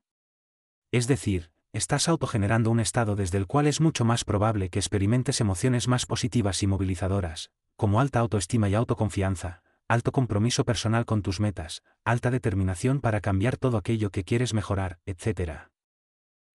Es 0.92 1.06
decir, 1.06 1.50
estás 1.72 2.08
autogenerando 2.08 2.70
un 2.70 2.80
estado 2.80 3.16
desde 3.16 3.38
el 3.38 3.46
cual 3.46 3.66
es 3.66 3.80
mucho 3.80 4.04
más 4.04 4.24
probable 4.24 4.70
que 4.70 4.78
experimentes 4.78 5.40
emociones 5.40 5.88
más 5.88 6.04
positivas 6.04 6.62
y 6.62 6.66
movilizadoras, 6.66 7.50
como 7.76 8.00
alta 8.00 8.18
autoestima 8.18 8.68
y 8.68 8.74
autoconfianza, 8.74 9.62
alto 9.88 10.12
compromiso 10.12 10.64
personal 10.64 11.06
con 11.06 11.22
tus 11.22 11.40
metas, 11.40 11.82
alta 12.04 12.30
determinación 12.30 13.00
para 13.00 13.20
cambiar 13.20 13.56
todo 13.56 13.78
aquello 13.78 14.10
que 14.10 14.24
quieres 14.24 14.52
mejorar, 14.52 14.98
etc. 15.06 15.70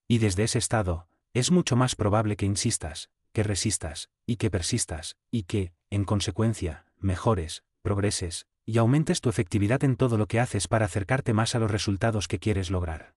Y 0.08 0.20
desde 0.20 0.44
ese 0.44 0.60
estado, 0.60 1.08
es 1.34 1.52
mucho 1.52 1.76
más 1.76 1.96
probable 1.96 2.38
que 2.38 2.46
insistas, 2.46 3.10
que 3.36 3.44
resistas, 3.44 4.10
y 4.26 4.38
que 4.38 4.50
persistas, 4.50 5.18
y 5.30 5.44
que, 5.44 5.74
en 5.90 6.06
consecuencia, 6.06 6.86
mejores, 6.98 7.66
progreses, 7.82 8.48
y 8.66 8.78
aumentes 8.78 9.20
tu 9.20 9.28
efectividad 9.28 9.84
en 9.84 9.98
todo 9.98 10.18
lo 10.18 10.28
que 10.28 10.40
haces 10.40 10.70
para 10.70 10.86
acercarte 10.86 11.34
más 11.34 11.54
a 11.54 11.60
los 11.60 11.70
resultados 11.70 12.30
que 12.30 12.40
quieres 12.40 12.72
lograr. 12.72 13.14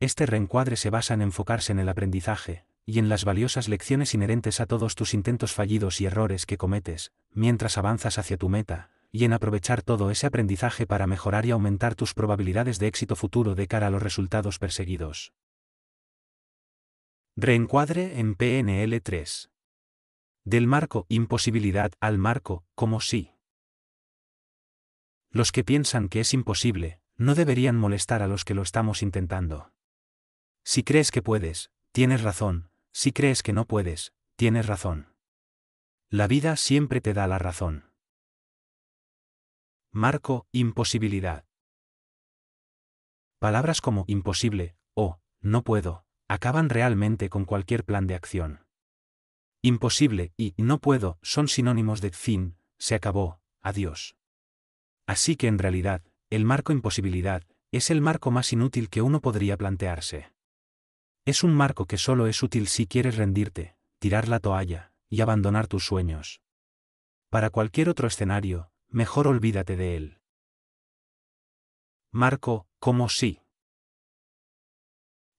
Este 0.00 0.24
reencuadre 0.24 0.76
se 0.76 0.88
basa 0.88 1.12
en 1.12 1.20
enfocarse 1.20 1.72
en 1.72 1.78
el 1.78 1.90
aprendizaje, 1.90 2.64
y 2.86 2.98
en 2.98 3.10
las 3.10 3.26
valiosas 3.26 3.68
lecciones 3.68 4.14
inherentes 4.14 4.60
a 4.60 4.66
todos 4.66 4.94
tus 4.94 5.12
intentos 5.12 5.52
fallidos 5.52 6.00
y 6.00 6.06
errores 6.06 6.46
que 6.46 6.56
cometes, 6.56 7.12
mientras 7.34 7.76
avanzas 7.76 8.16
hacia 8.16 8.38
tu 8.38 8.48
meta, 8.48 8.88
y 9.12 9.26
en 9.26 9.34
aprovechar 9.34 9.82
todo 9.82 10.10
ese 10.10 10.26
aprendizaje 10.26 10.86
para 10.86 11.06
mejorar 11.06 11.44
y 11.44 11.50
aumentar 11.50 11.94
tus 11.94 12.14
probabilidades 12.14 12.78
de 12.78 12.86
éxito 12.86 13.14
futuro 13.14 13.54
de 13.54 13.66
cara 13.66 13.88
a 13.88 13.90
los 13.90 14.02
resultados 14.02 14.58
perseguidos. 14.58 15.34
Reencuadre 17.40 18.18
en 18.18 18.34
PNL 18.34 19.00
3. 19.00 19.52
Del 20.44 20.66
marco 20.66 21.06
imposibilidad 21.08 21.92
al 22.00 22.18
marco 22.18 22.64
como 22.74 23.00
sí. 23.00 23.32
Los 25.30 25.52
que 25.52 25.62
piensan 25.62 26.08
que 26.08 26.18
es 26.18 26.34
imposible, 26.34 27.00
no 27.14 27.36
deberían 27.36 27.76
molestar 27.76 28.22
a 28.22 28.26
los 28.26 28.44
que 28.44 28.54
lo 28.54 28.62
estamos 28.62 29.04
intentando. 29.04 29.72
Si 30.64 30.82
crees 30.82 31.12
que 31.12 31.22
puedes, 31.22 31.70
tienes 31.92 32.22
razón, 32.22 32.72
si 32.90 33.12
crees 33.12 33.44
que 33.44 33.52
no 33.52 33.66
puedes, 33.66 34.12
tienes 34.34 34.66
razón. 34.66 35.14
La 36.10 36.26
vida 36.26 36.56
siempre 36.56 37.00
te 37.00 37.14
da 37.14 37.28
la 37.28 37.38
razón. 37.38 37.92
Marco 39.92 40.48
imposibilidad. 40.50 41.44
Palabras 43.38 43.80
como 43.80 44.06
imposible 44.08 44.74
o 44.94 45.20
no 45.40 45.62
puedo 45.62 46.07
acaban 46.28 46.68
realmente 46.68 47.28
con 47.28 47.44
cualquier 47.44 47.84
plan 47.84 48.06
de 48.06 48.14
acción. 48.14 48.64
Imposible 49.62 50.32
y 50.36 50.54
no 50.58 50.78
puedo 50.78 51.18
son 51.22 51.48
sinónimos 51.48 52.00
de 52.00 52.10
fin, 52.10 52.56
se 52.78 52.94
acabó, 52.94 53.40
adiós. 53.60 54.16
Así 55.06 55.36
que 55.36 55.48
en 55.48 55.58
realidad, 55.58 56.02
el 56.30 56.44
marco 56.44 56.72
imposibilidad 56.72 57.42
es 57.72 57.90
el 57.90 58.00
marco 58.00 58.30
más 58.30 58.52
inútil 58.52 58.88
que 58.88 59.02
uno 59.02 59.20
podría 59.20 59.56
plantearse. 59.56 60.32
Es 61.24 61.42
un 61.42 61.54
marco 61.54 61.86
que 61.86 61.98
solo 61.98 62.26
es 62.26 62.42
útil 62.42 62.68
si 62.68 62.86
quieres 62.86 63.16
rendirte, 63.16 63.76
tirar 63.98 64.28
la 64.28 64.38
toalla, 64.38 64.92
y 65.10 65.20
abandonar 65.20 65.66
tus 65.66 65.84
sueños. 65.84 66.40
Para 67.30 67.50
cualquier 67.50 67.88
otro 67.88 68.08
escenario, 68.08 68.70
mejor 68.88 69.26
olvídate 69.26 69.76
de 69.76 69.96
él. 69.96 70.18
Marco, 72.10 72.66
como 72.78 73.08
sí. 73.08 73.40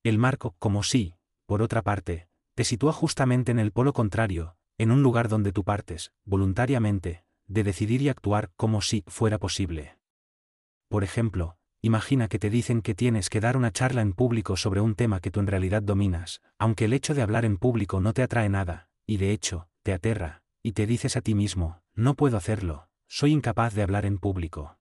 El 0.10 0.18
marco, 0.18 0.56
como 0.58 0.82
sí, 0.82 1.13
por 1.46 1.62
otra 1.62 1.84
parte, 1.84 2.30
te 2.56 2.63
sitúa 2.63 2.94
justamente 2.94 3.51
en 3.51 3.60
el 3.60 3.72
polo 3.72 3.94
contrario, 3.94 4.56
en 4.80 4.89
un 4.89 5.04
lugar 5.04 5.30
donde 5.30 5.51
tú 5.51 5.63
partes, 5.63 6.13
voluntariamente, 6.25 7.25
de 7.46 7.63
decidir 7.63 8.01
y 8.01 8.10
actuar 8.10 8.50
como 8.56 8.82
si 8.82 9.04
fuera 9.06 9.38
posible. 9.38 10.00
Por 10.88 11.04
ejemplo, 11.04 11.58
imagina 11.84 12.28
que 12.28 12.39
te 12.39 12.50
dicen 12.50 12.82
que 12.82 12.96
tienes 12.96 13.30
que 13.30 13.39
dar 13.39 13.56
una 13.56 13.72
charla 13.72 14.01
en 14.01 14.13
público 14.13 14.58
sobre 14.58 14.82
un 14.82 14.96
tema 14.96 15.20
que 15.20 15.30
tú 15.30 15.42
en 15.42 15.46
realidad 15.46 15.84
dominas, 15.84 16.42
aunque 16.58 16.86
el 16.86 16.94
hecho 16.94 17.13
de 17.13 17.22
hablar 17.22 17.46
en 17.46 17.58
público 17.58 18.01
no 18.01 18.12
te 18.12 18.24
atrae 18.24 18.50
nada, 18.50 18.89
y 19.06 19.18
de 19.18 19.32
hecho, 19.32 19.68
te 19.84 19.94
aterra, 19.94 20.42
y 20.63 20.72
te 20.72 20.88
dices 20.88 21.18
a 21.18 21.22
ti 21.22 21.36
mismo, 21.36 21.84
no 21.94 22.16
puedo 22.16 22.36
hacerlo, 22.36 22.89
soy 23.08 23.32
incapaz 23.32 23.75
de 23.75 23.84
hablar 23.84 24.08
en 24.08 24.18
público. 24.18 24.80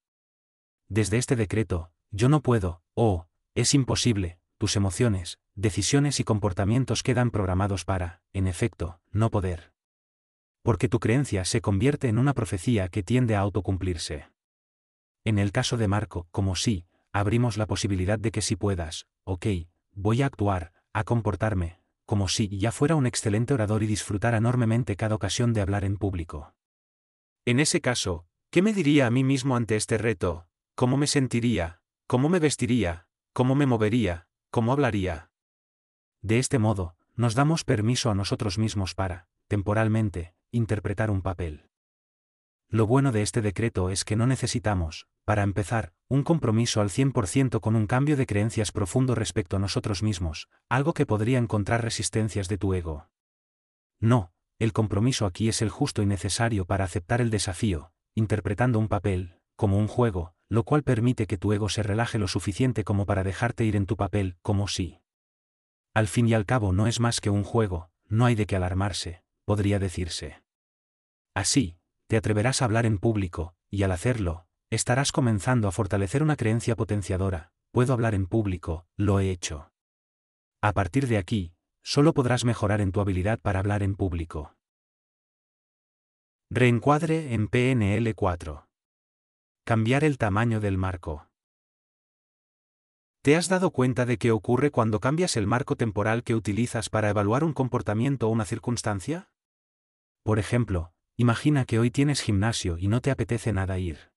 Desde 0.88 1.18
este 1.18 1.36
decreto, 1.36 1.92
yo 2.12 2.30
no 2.30 2.40
puedo, 2.40 2.80
o, 2.94 3.26
es 3.54 3.74
imposible, 3.74 4.38
tus 4.58 4.74
emociones, 4.74 5.38
decisiones 5.54 6.20
y 6.20 6.24
comportamientos 6.24 7.02
quedan 7.02 7.30
programados 7.30 7.84
para, 7.84 8.22
en 8.32 8.46
efecto, 8.46 9.00
no 9.12 9.30
poder. 9.30 9.72
Porque 10.62 10.88
tu 10.88 10.98
creencia 10.98 11.44
se 11.44 11.60
convierte 11.60 12.08
en 12.08 12.18
una 12.18 12.34
profecía 12.34 12.88
que 12.88 13.02
tiende 13.02 13.36
a 13.36 13.40
autocumplirse. 13.40 14.28
En 15.24 15.38
el 15.38 15.52
caso 15.52 15.76
de 15.76 15.88
Marco, 15.88 16.26
como 16.30 16.56
sí, 16.56 16.86
abrimos 17.12 17.56
la 17.56 17.66
posibilidad 17.66 18.18
de 18.18 18.32
que 18.32 18.42
sí 18.42 18.56
puedas, 18.56 19.06
ok, 19.24 19.46
voy 19.92 20.22
a 20.22 20.26
actuar, 20.26 20.72
a 20.92 21.04
comportarme, 21.04 21.80
como 22.04 22.28
si 22.28 22.48
ya 22.58 22.72
fuera 22.72 22.96
un 22.96 23.06
excelente 23.06 23.54
orador 23.54 23.82
y 23.82 23.86
disfrutar 23.86 24.34
enormemente 24.34 24.96
cada 24.96 25.14
ocasión 25.14 25.52
de 25.52 25.60
hablar 25.60 25.84
en 25.84 25.96
público. 25.96 26.54
En 27.44 27.60
ese 27.60 27.80
caso, 27.80 28.26
¿qué 28.50 28.62
me 28.62 28.72
diría 28.72 29.06
a 29.06 29.10
mí 29.10 29.24
mismo 29.24 29.56
ante 29.56 29.76
este 29.76 29.98
reto? 29.98 30.48
¿Cómo 30.74 30.96
me 30.96 31.06
sentiría? 31.06 31.80
¿Cómo 32.06 32.28
me 32.28 32.38
vestiría? 32.38 33.06
¿Cómo 33.32 33.54
me 33.54 33.66
movería? 33.66 34.27
¿Cómo 34.58 34.72
hablaría? 34.72 35.30
De 36.20 36.40
este 36.40 36.58
modo, 36.58 36.96
nos 37.14 37.36
damos 37.36 37.62
permiso 37.62 38.10
a 38.10 38.16
nosotros 38.16 38.58
mismos 38.58 38.96
para, 38.96 39.28
temporalmente, 39.46 40.34
interpretar 40.50 41.12
un 41.12 41.22
papel. 41.22 41.70
Lo 42.68 42.88
bueno 42.88 43.12
de 43.12 43.22
este 43.22 43.40
decreto 43.40 43.88
es 43.88 44.04
que 44.04 44.16
no 44.16 44.26
necesitamos, 44.26 45.06
para 45.24 45.44
empezar, 45.44 45.92
un 46.08 46.24
compromiso 46.24 46.80
al 46.80 46.90
100% 46.90 47.60
con 47.60 47.76
un 47.76 47.86
cambio 47.86 48.16
de 48.16 48.26
creencias 48.26 48.72
profundo 48.72 49.14
respecto 49.14 49.54
a 49.54 49.60
nosotros 49.60 50.02
mismos, 50.02 50.48
algo 50.68 50.92
que 50.92 51.06
podría 51.06 51.38
encontrar 51.38 51.84
resistencias 51.84 52.48
de 52.48 52.58
tu 52.58 52.74
ego. 52.74 53.10
No, 54.00 54.32
el 54.58 54.72
compromiso 54.72 55.24
aquí 55.24 55.48
es 55.48 55.62
el 55.62 55.70
justo 55.70 56.02
y 56.02 56.06
necesario 56.06 56.64
para 56.64 56.84
aceptar 56.84 57.20
el 57.20 57.30
desafío, 57.30 57.92
interpretando 58.16 58.80
un 58.80 58.88
papel, 58.88 59.38
como 59.54 59.78
un 59.78 59.86
juego, 59.86 60.34
lo 60.48 60.64
cual 60.64 60.82
permite 60.82 61.26
que 61.26 61.38
tu 61.38 61.52
ego 61.52 61.68
se 61.68 61.82
relaje 61.82 62.18
lo 62.18 62.28
suficiente 62.28 62.84
como 62.84 63.06
para 63.06 63.24
dejarte 63.24 63.64
ir 63.64 63.76
en 63.76 63.86
tu 63.86 63.96
papel, 63.96 64.36
como 64.42 64.68
si. 64.68 65.00
Al 65.94 66.08
fin 66.08 66.28
y 66.28 66.34
al 66.34 66.46
cabo 66.46 66.72
no 66.72 66.86
es 66.86 67.00
más 67.00 67.20
que 67.20 67.30
un 67.30 67.44
juego, 67.44 67.90
no 68.06 68.24
hay 68.24 68.34
de 68.34 68.46
qué 68.46 68.56
alarmarse, 68.56 69.22
podría 69.44 69.78
decirse. 69.78 70.42
Así, 71.34 71.76
te 72.06 72.16
atreverás 72.16 72.62
a 72.62 72.64
hablar 72.64 72.86
en 72.86 72.98
público, 72.98 73.54
y 73.70 73.82
al 73.82 73.92
hacerlo, 73.92 74.46
estarás 74.70 75.12
comenzando 75.12 75.68
a 75.68 75.72
fortalecer 75.72 76.22
una 76.22 76.36
creencia 76.36 76.76
potenciadora, 76.76 77.52
puedo 77.70 77.92
hablar 77.92 78.14
en 78.14 78.26
público, 78.26 78.86
lo 78.96 79.20
he 79.20 79.30
hecho. 79.30 79.72
A 80.62 80.72
partir 80.72 81.06
de 81.06 81.18
aquí, 81.18 81.52
solo 81.82 82.14
podrás 82.14 82.44
mejorar 82.44 82.80
en 82.80 82.92
tu 82.92 83.00
habilidad 83.00 83.38
para 83.40 83.60
hablar 83.60 83.82
en 83.82 83.94
público. 83.94 84.54
Reencuadre 86.50 87.34
en 87.34 87.48
PNL 87.48 88.14
4. 88.14 88.67
Cambiar 89.68 90.02
el 90.02 90.16
tamaño 90.16 90.60
del 90.60 90.78
marco. 90.78 91.28
¿Te 93.20 93.36
has 93.36 93.50
dado 93.50 93.70
cuenta 93.70 94.06
de 94.06 94.16
qué 94.16 94.30
ocurre 94.30 94.70
cuando 94.70 94.98
cambias 94.98 95.36
el 95.36 95.46
marco 95.46 95.76
temporal 95.76 96.24
que 96.24 96.34
utilizas 96.34 96.88
para 96.88 97.10
evaluar 97.10 97.44
un 97.44 97.52
comportamiento 97.52 98.28
o 98.28 98.30
una 98.30 98.46
circunstancia? 98.46 99.28
Por 100.22 100.38
ejemplo, 100.38 100.94
Imagina 101.18 101.66
que 101.66 101.78
hoy 101.78 101.90
tienes 101.90 102.22
gimnasio 102.22 102.78
y 102.78 102.88
no 102.88 103.02
te 103.02 103.10
apetece 103.10 103.52
nada 103.52 103.78
ir. 103.78 104.10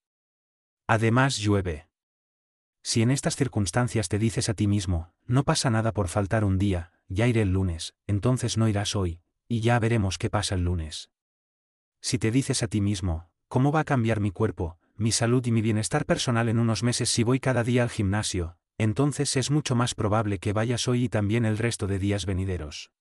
Además 0.87 1.37
llueve. 1.37 1.89
Si 2.81 3.01
en 3.01 3.11
estas 3.11 3.35
circunstancias 3.35 4.07
te 4.07 4.19
dices 4.19 4.47
a 4.47 4.53
ti 4.53 4.67
mismo, 4.67 5.13
no 5.25 5.43
pasa 5.43 5.69
nada 5.69 5.91
por 5.91 6.07
faltar 6.07 6.45
un 6.45 6.57
día, 6.57 6.93
ya 7.09 7.27
iré 7.27 7.41
el 7.41 7.51
lunes, 7.51 7.93
entonces 8.07 8.57
no 8.57 8.69
irás 8.69 8.95
hoy, 8.95 9.19
y 9.49 9.59
ya 9.59 9.77
veremos 9.79 10.17
qué 10.17 10.29
pasa 10.29 10.55
el 10.55 10.61
lunes. 10.61 11.09
Si 11.99 12.19
te 12.19 12.31
dices 12.31 12.63
a 12.63 12.69
ti 12.69 12.79
mismo, 12.79 13.29
¿cómo 13.49 13.73
va 13.73 13.81
a 13.81 13.83
cambiar 13.83 14.21
mi 14.21 14.31
cuerpo, 14.31 14.77
mi 15.01 15.11
salud 15.11 15.43
y 15.47 15.51
mi 15.51 15.61
bienestar 15.61 16.05
personal 16.05 16.47
en 16.47 16.59
unos 16.59 16.83
meses 16.83 17.09
si 17.09 17.23
voy 17.23 17.39
cada 17.39 17.63
día 17.63 17.81
al 17.81 17.89
gimnasio? 17.89 18.57
Entonces 18.77 19.35
es 19.35 19.49
mucho 19.49 19.75
más 19.75 19.95
probable 19.95 20.37
que 20.37 20.53
vayas 20.53 20.87
hoy 20.87 21.05
y 21.05 21.09
también 21.09 21.43
el 21.43 21.57
resto 21.57 21.87
de 21.87 21.97
días 21.97 22.27
venideros. 22.27 22.91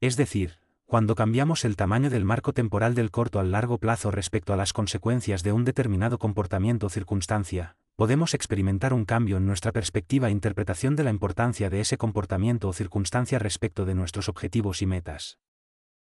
Es 0.00 0.16
decir, 0.16 0.58
cuando 0.86 1.14
cambiamos 1.14 1.64
el 1.64 1.76
tamaño 1.76 2.10
del 2.10 2.24
marco 2.24 2.52
temporal 2.52 2.94
del 2.94 3.10
corto 3.10 3.38
al 3.38 3.52
largo 3.52 3.78
plazo 3.78 4.10
respecto 4.10 4.52
a 4.52 4.56
las 4.56 4.72
consecuencias 4.72 5.42
de 5.42 5.52
un 5.52 5.64
determinado 5.64 6.18
comportamiento 6.18 6.86
o 6.86 6.90
circunstancia, 6.90 7.76
podemos 7.96 8.32
experimentar 8.34 8.94
un 8.94 9.04
cambio 9.04 9.36
en 9.36 9.46
nuestra 9.46 9.72
perspectiva 9.72 10.28
e 10.28 10.32
interpretación 10.32 10.96
de 10.96 11.04
la 11.04 11.10
importancia 11.10 11.70
de 11.70 11.80
ese 11.80 11.98
comportamiento 11.98 12.68
o 12.68 12.72
circunstancia 12.72 13.38
respecto 13.38 13.84
de 13.84 13.94
nuestros 13.94 14.30
objetivos 14.30 14.80
y 14.80 14.86
metas. 14.86 15.38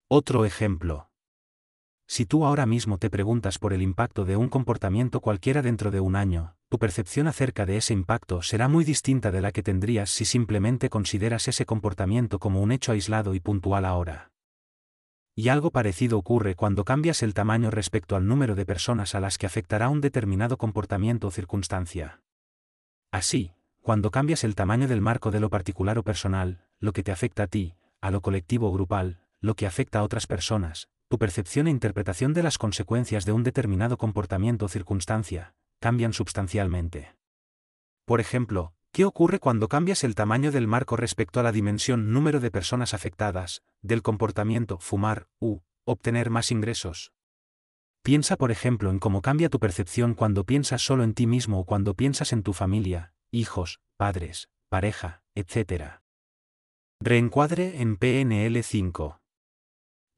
Otro 0.08 0.44
ejemplo. 0.44 1.11
Si 2.12 2.26
tú 2.26 2.44
ahora 2.44 2.66
mismo 2.66 2.98
te 2.98 3.08
preguntas 3.08 3.58
por 3.58 3.72
el 3.72 3.80
impacto 3.80 4.26
de 4.26 4.36
un 4.36 4.50
comportamiento 4.50 5.20
cualquiera 5.20 5.62
dentro 5.62 5.90
de 5.90 6.00
un 6.00 6.14
año, 6.14 6.56
tu 6.68 6.78
percepción 6.78 7.26
acerca 7.26 7.64
de 7.64 7.78
ese 7.78 7.94
impacto 7.94 8.42
será 8.42 8.68
muy 8.68 8.84
distinta 8.84 9.30
de 9.30 9.40
la 9.40 9.50
que 9.50 9.62
tendrías 9.62 10.10
si 10.10 10.26
simplemente 10.26 10.90
consideras 10.90 11.48
ese 11.48 11.64
comportamiento 11.64 12.38
como 12.38 12.60
un 12.60 12.70
hecho 12.70 12.92
aislado 12.92 13.32
y 13.32 13.40
puntual 13.40 13.86
ahora. 13.86 14.30
Y 15.34 15.48
algo 15.48 15.70
parecido 15.70 16.18
ocurre 16.18 16.54
cuando 16.54 16.84
cambias 16.84 17.22
el 17.22 17.32
tamaño 17.32 17.70
respecto 17.70 18.14
al 18.14 18.26
número 18.26 18.56
de 18.56 18.66
personas 18.66 19.14
a 19.14 19.20
las 19.20 19.38
que 19.38 19.46
afectará 19.46 19.88
un 19.88 20.02
determinado 20.02 20.58
comportamiento 20.58 21.28
o 21.28 21.30
circunstancia. 21.30 22.20
Así, 23.10 23.52
cuando 23.80 24.10
cambias 24.10 24.44
el 24.44 24.54
tamaño 24.54 24.86
del 24.86 25.00
marco 25.00 25.30
de 25.30 25.40
lo 25.40 25.48
particular 25.48 25.96
o 25.96 26.02
personal, 26.02 26.66
lo 26.78 26.92
que 26.92 27.02
te 27.02 27.10
afecta 27.10 27.44
a 27.44 27.46
ti, 27.46 27.74
a 28.02 28.10
lo 28.10 28.20
colectivo 28.20 28.68
o 28.68 28.72
grupal, 28.72 29.22
lo 29.40 29.54
que 29.54 29.66
afecta 29.66 30.00
a 30.00 30.02
otras 30.02 30.26
personas, 30.26 30.90
tu 31.12 31.18
percepción 31.18 31.66
e 31.66 31.70
interpretación 31.70 32.32
de 32.32 32.42
las 32.42 32.56
consecuencias 32.56 33.26
de 33.26 33.32
un 33.32 33.42
determinado 33.42 33.98
comportamiento 33.98 34.64
o 34.64 34.68
circunstancia, 34.70 35.54
cambian 35.78 36.14
sustancialmente. 36.14 37.16
Por 38.06 38.18
ejemplo, 38.18 38.72
¿Qué 38.92 39.04
ocurre 39.04 39.38
cuando 39.38 39.68
cambias 39.68 40.04
el 40.04 40.14
tamaño 40.14 40.52
del 40.52 40.66
marco 40.66 40.96
respecto 40.96 41.38
a 41.38 41.42
la 41.42 41.52
dimensión 41.52 42.12
número 42.12 42.40
de 42.40 42.50
personas 42.50 42.94
afectadas, 42.94 43.62
del 43.82 44.00
comportamiento 44.00 44.78
fumar, 44.78 45.28
u, 45.38 45.60
obtener 45.84 46.30
más 46.30 46.50
ingresos? 46.50 47.12
Piensa 48.02 48.36
por 48.36 48.50
ejemplo 48.50 48.90
en 48.90 48.98
cómo 48.98 49.20
cambia 49.20 49.50
tu 49.50 49.60
percepción 49.60 50.14
cuando 50.14 50.44
piensas 50.44 50.80
solo 50.80 51.04
en 51.04 51.12
ti 51.12 51.26
mismo 51.26 51.58
o 51.58 51.66
cuando 51.66 51.94
piensas 51.94 52.32
en 52.32 52.42
tu 52.42 52.54
familia, 52.54 53.12
hijos, 53.30 53.80
padres, 53.98 54.48
pareja, 54.70 55.22
etc. 55.34 56.00
Reencuadre 57.00 57.82
en 57.82 57.96
PNL 57.96 58.62
5. 58.62 59.21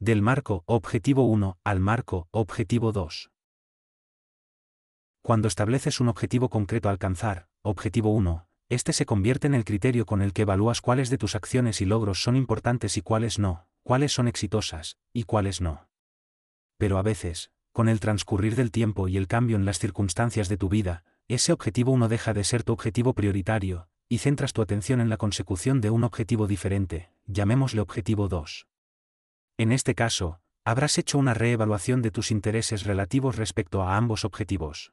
Del 0.01 0.23
marco 0.23 0.65
objetivo 0.67 1.23
1 1.23 1.59
al 1.63 1.79
marco 1.79 2.27
objetivo 2.33 2.91
2. 2.91 3.31
Cuando 5.23 5.47
estableces 5.47 6.01
un 6.01 6.09
objetivo 6.09 6.51
concreto 6.51 6.89
a 6.89 6.93
alcanzar, 6.93 7.49
objetivo 7.63 8.11
1, 8.11 8.49
este 8.71 8.93
se 8.93 9.07
convierte 9.07 9.47
en 9.47 9.55
el 9.55 9.65
criterio 9.65 10.05
con 10.05 10.21
el 10.21 10.33
que 10.33 10.43
evalúas 10.43 10.81
cuáles 10.81 11.11
de 11.11 11.19
tus 11.19 11.37
acciones 11.37 11.81
y 11.81 11.85
logros 11.85 12.21
son 12.21 12.35
importantes 12.35 12.97
y 12.97 13.03
cuáles 13.03 13.39
no, 13.39 13.69
cuáles 13.85 14.13
son 14.13 14.27
exitosas, 14.27 14.99
y 15.13 15.23
cuáles 15.23 15.61
no. 15.61 15.87
Pero 16.77 16.99
a 16.99 17.03
veces, 17.03 17.53
con 17.73 17.89
el 17.89 18.01
transcurrir 18.01 18.57
del 18.57 18.73
tiempo 18.73 19.07
y 19.07 19.17
el 19.17 19.29
cambio 19.29 19.57
en 19.57 19.65
las 19.65 19.79
circunstancias 19.79 20.49
de 20.49 20.57
tu 20.57 20.69
vida, 20.69 21.05
ese 21.29 21.53
objetivo 21.53 21.93
uno 21.93 22.09
deja 22.09 22.35
de 22.35 22.43
ser 22.43 22.65
tu 22.65 22.73
objetivo 22.73 23.15
prioritario, 23.15 23.89
y 24.09 24.19
centras 24.19 24.53
tu 24.53 24.61
atención 24.61 25.01
en 25.01 25.09
la 25.09 25.19
consecución 25.19 25.81
de 25.81 25.91
un 25.91 26.03
objetivo 26.03 26.49
diferente, 26.49 27.11
llamémosle 27.27 27.81
objetivo 27.81 28.29
2. 28.29 28.67
En 29.57 29.73
este 29.73 29.95
caso, 29.95 30.41
habrás 30.65 30.99
hecho 30.99 31.19
una 31.19 31.35
reevaluación 31.35 32.03
de 32.03 32.11
tus 32.11 32.31
intereses 32.31 32.85
relativos 32.85 33.37
respecto 33.37 33.83
a 33.83 33.97
ambos 33.97 34.25
objetivos. 34.25 34.93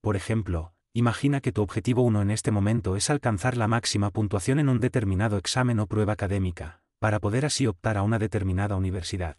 Por 0.00 0.16
ejemplo, 0.16 0.74
Imagina 0.96 1.40
que 1.40 1.50
tu 1.50 1.60
objetivo 1.60 2.02
1 2.02 2.22
en 2.22 2.30
este 2.30 2.52
momento 2.52 2.94
es 2.94 3.10
alcanzar 3.10 3.56
la 3.56 3.66
máxima 3.66 4.10
puntuación 4.10 4.60
en 4.60 4.68
un 4.68 4.78
determinado 4.78 5.38
examen 5.38 5.80
o 5.80 5.88
prueba 5.88 6.12
académica, 6.12 6.82
para 7.00 7.18
poder 7.18 7.44
así 7.44 7.66
optar 7.66 7.96
a 7.96 8.04
una 8.04 8.20
determinada 8.20 8.76
universidad. 8.76 9.36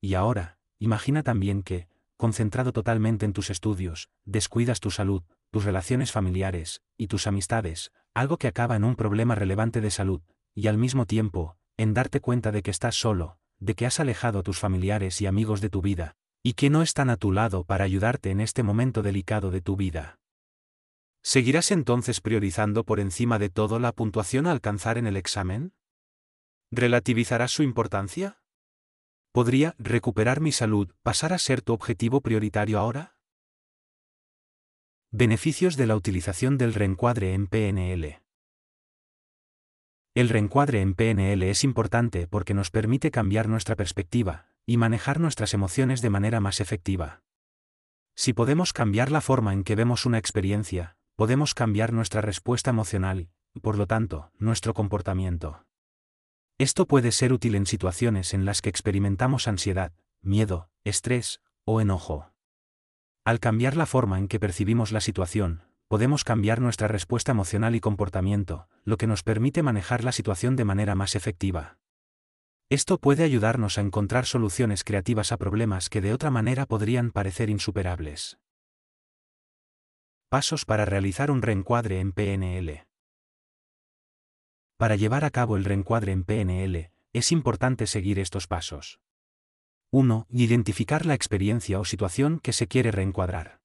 Y 0.00 0.14
ahora, 0.14 0.56
imagina 0.78 1.22
también 1.22 1.62
que, 1.62 1.86
concentrado 2.16 2.72
totalmente 2.72 3.26
en 3.26 3.34
tus 3.34 3.50
estudios, 3.50 4.08
descuidas 4.24 4.80
tu 4.80 4.90
salud, 4.90 5.22
tus 5.50 5.64
relaciones 5.64 6.12
familiares, 6.12 6.80
y 6.96 7.08
tus 7.08 7.26
amistades, 7.26 7.92
algo 8.14 8.38
que 8.38 8.48
acaba 8.48 8.74
en 8.74 8.84
un 8.84 8.96
problema 8.96 9.34
relevante 9.34 9.82
de 9.82 9.90
salud, 9.90 10.22
y 10.54 10.68
al 10.68 10.78
mismo 10.78 11.04
tiempo, 11.04 11.58
en 11.76 11.94
darte 11.94 12.20
cuenta 12.20 12.52
de 12.52 12.62
que 12.62 12.70
estás 12.70 12.94
solo, 12.94 13.38
de 13.58 13.74
que 13.74 13.86
has 13.86 14.00
alejado 14.00 14.40
a 14.40 14.42
tus 14.42 14.58
familiares 14.58 15.20
y 15.20 15.26
amigos 15.26 15.60
de 15.60 15.70
tu 15.70 15.82
vida, 15.82 16.16
y 16.42 16.54
que 16.54 16.70
no 16.70 16.82
están 16.82 17.10
a 17.10 17.16
tu 17.16 17.32
lado 17.32 17.64
para 17.64 17.84
ayudarte 17.84 18.30
en 18.30 18.40
este 18.40 18.62
momento 18.62 19.02
delicado 19.02 19.50
de 19.50 19.60
tu 19.60 19.76
vida. 19.76 20.18
¿Seguirás 21.22 21.70
entonces 21.70 22.20
priorizando 22.20 22.84
por 22.84 23.00
encima 23.00 23.38
de 23.38 23.48
todo 23.48 23.78
la 23.78 23.92
puntuación 23.92 24.46
a 24.46 24.52
alcanzar 24.52 24.98
en 24.98 25.06
el 25.06 25.16
examen? 25.16 25.72
¿Relativizarás 26.70 27.50
su 27.50 27.62
importancia? 27.62 28.42
¿Podría 29.32 29.74
recuperar 29.78 30.40
mi 30.40 30.52
salud 30.52 30.92
pasar 31.02 31.32
a 31.32 31.38
ser 31.38 31.62
tu 31.62 31.72
objetivo 31.72 32.20
prioritario 32.20 32.78
ahora? 32.78 33.16
Beneficios 35.10 35.76
de 35.76 35.86
la 35.86 35.96
utilización 35.96 36.58
del 36.58 36.74
reencuadre 36.74 37.34
en 37.34 37.46
PNL. 37.46 38.23
El 40.14 40.28
reencuadre 40.28 40.80
en 40.80 40.94
PNL 40.94 41.42
es 41.42 41.64
importante 41.64 42.26
porque 42.26 42.54
nos 42.54 42.70
permite 42.70 43.10
cambiar 43.10 43.48
nuestra 43.48 43.76
perspectiva 43.76 44.46
y 44.64 44.76
manejar 44.76 45.20
nuestras 45.20 45.54
emociones 45.54 46.02
de 46.02 46.10
manera 46.10 46.40
más 46.40 46.60
efectiva. 46.60 47.22
Si 48.16 48.32
podemos 48.32 48.72
cambiar 48.72 49.10
la 49.10 49.20
forma 49.20 49.52
en 49.52 49.64
que 49.64 49.74
vemos 49.74 50.06
una 50.06 50.18
experiencia, 50.18 50.96
podemos 51.16 51.54
cambiar 51.54 51.92
nuestra 51.92 52.20
respuesta 52.20 52.70
emocional 52.70 53.28
por 53.60 53.78
lo 53.78 53.86
tanto, 53.86 54.30
nuestro 54.38 54.74
comportamiento. 54.74 55.66
Esto 56.58 56.86
puede 56.86 57.12
ser 57.12 57.32
útil 57.32 57.54
en 57.54 57.66
situaciones 57.66 58.34
en 58.34 58.44
las 58.44 58.62
que 58.62 58.68
experimentamos 58.68 59.48
ansiedad, 59.48 59.92
miedo, 60.22 60.70
estrés 60.84 61.40
o 61.64 61.80
enojo. 61.80 62.32
Al 63.24 63.40
cambiar 63.40 63.76
la 63.76 63.86
forma 63.86 64.18
en 64.18 64.28
que 64.28 64.40
percibimos 64.40 64.92
la 64.92 65.00
situación, 65.00 65.63
podemos 65.88 66.24
cambiar 66.24 66.60
nuestra 66.60 66.88
respuesta 66.88 67.32
emocional 67.32 67.74
y 67.74 67.80
comportamiento, 67.80 68.68
lo 68.84 68.96
que 68.96 69.06
nos 69.06 69.22
permite 69.22 69.62
manejar 69.62 70.04
la 70.04 70.12
situación 70.12 70.56
de 70.56 70.64
manera 70.64 70.94
más 70.94 71.14
efectiva. 71.14 71.78
Esto 72.70 72.98
puede 72.98 73.24
ayudarnos 73.24 73.78
a 73.78 73.82
encontrar 73.82 74.26
soluciones 74.26 74.84
creativas 74.84 75.32
a 75.32 75.36
problemas 75.36 75.90
que 75.90 76.00
de 76.00 76.12
otra 76.12 76.30
manera 76.30 76.66
podrían 76.66 77.10
parecer 77.10 77.50
insuperables. 77.50 78.38
Pasos 80.28 80.64
para 80.64 80.84
realizar 80.84 81.30
un 81.30 81.42
reencuadre 81.42 82.00
en 82.00 82.12
PNL. 82.12 82.86
Para 84.76 84.96
llevar 84.96 85.24
a 85.24 85.30
cabo 85.30 85.56
el 85.56 85.64
reencuadre 85.64 86.12
en 86.12 86.24
PNL, 86.24 86.90
es 87.12 87.30
importante 87.30 87.86
seguir 87.86 88.18
estos 88.18 88.48
pasos. 88.48 88.98
1. 89.92 90.26
Identificar 90.30 91.06
la 91.06 91.14
experiencia 91.14 91.78
o 91.78 91.84
situación 91.84 92.40
que 92.40 92.52
se 92.52 92.66
quiere 92.66 92.90
reencuadrar. 92.90 93.63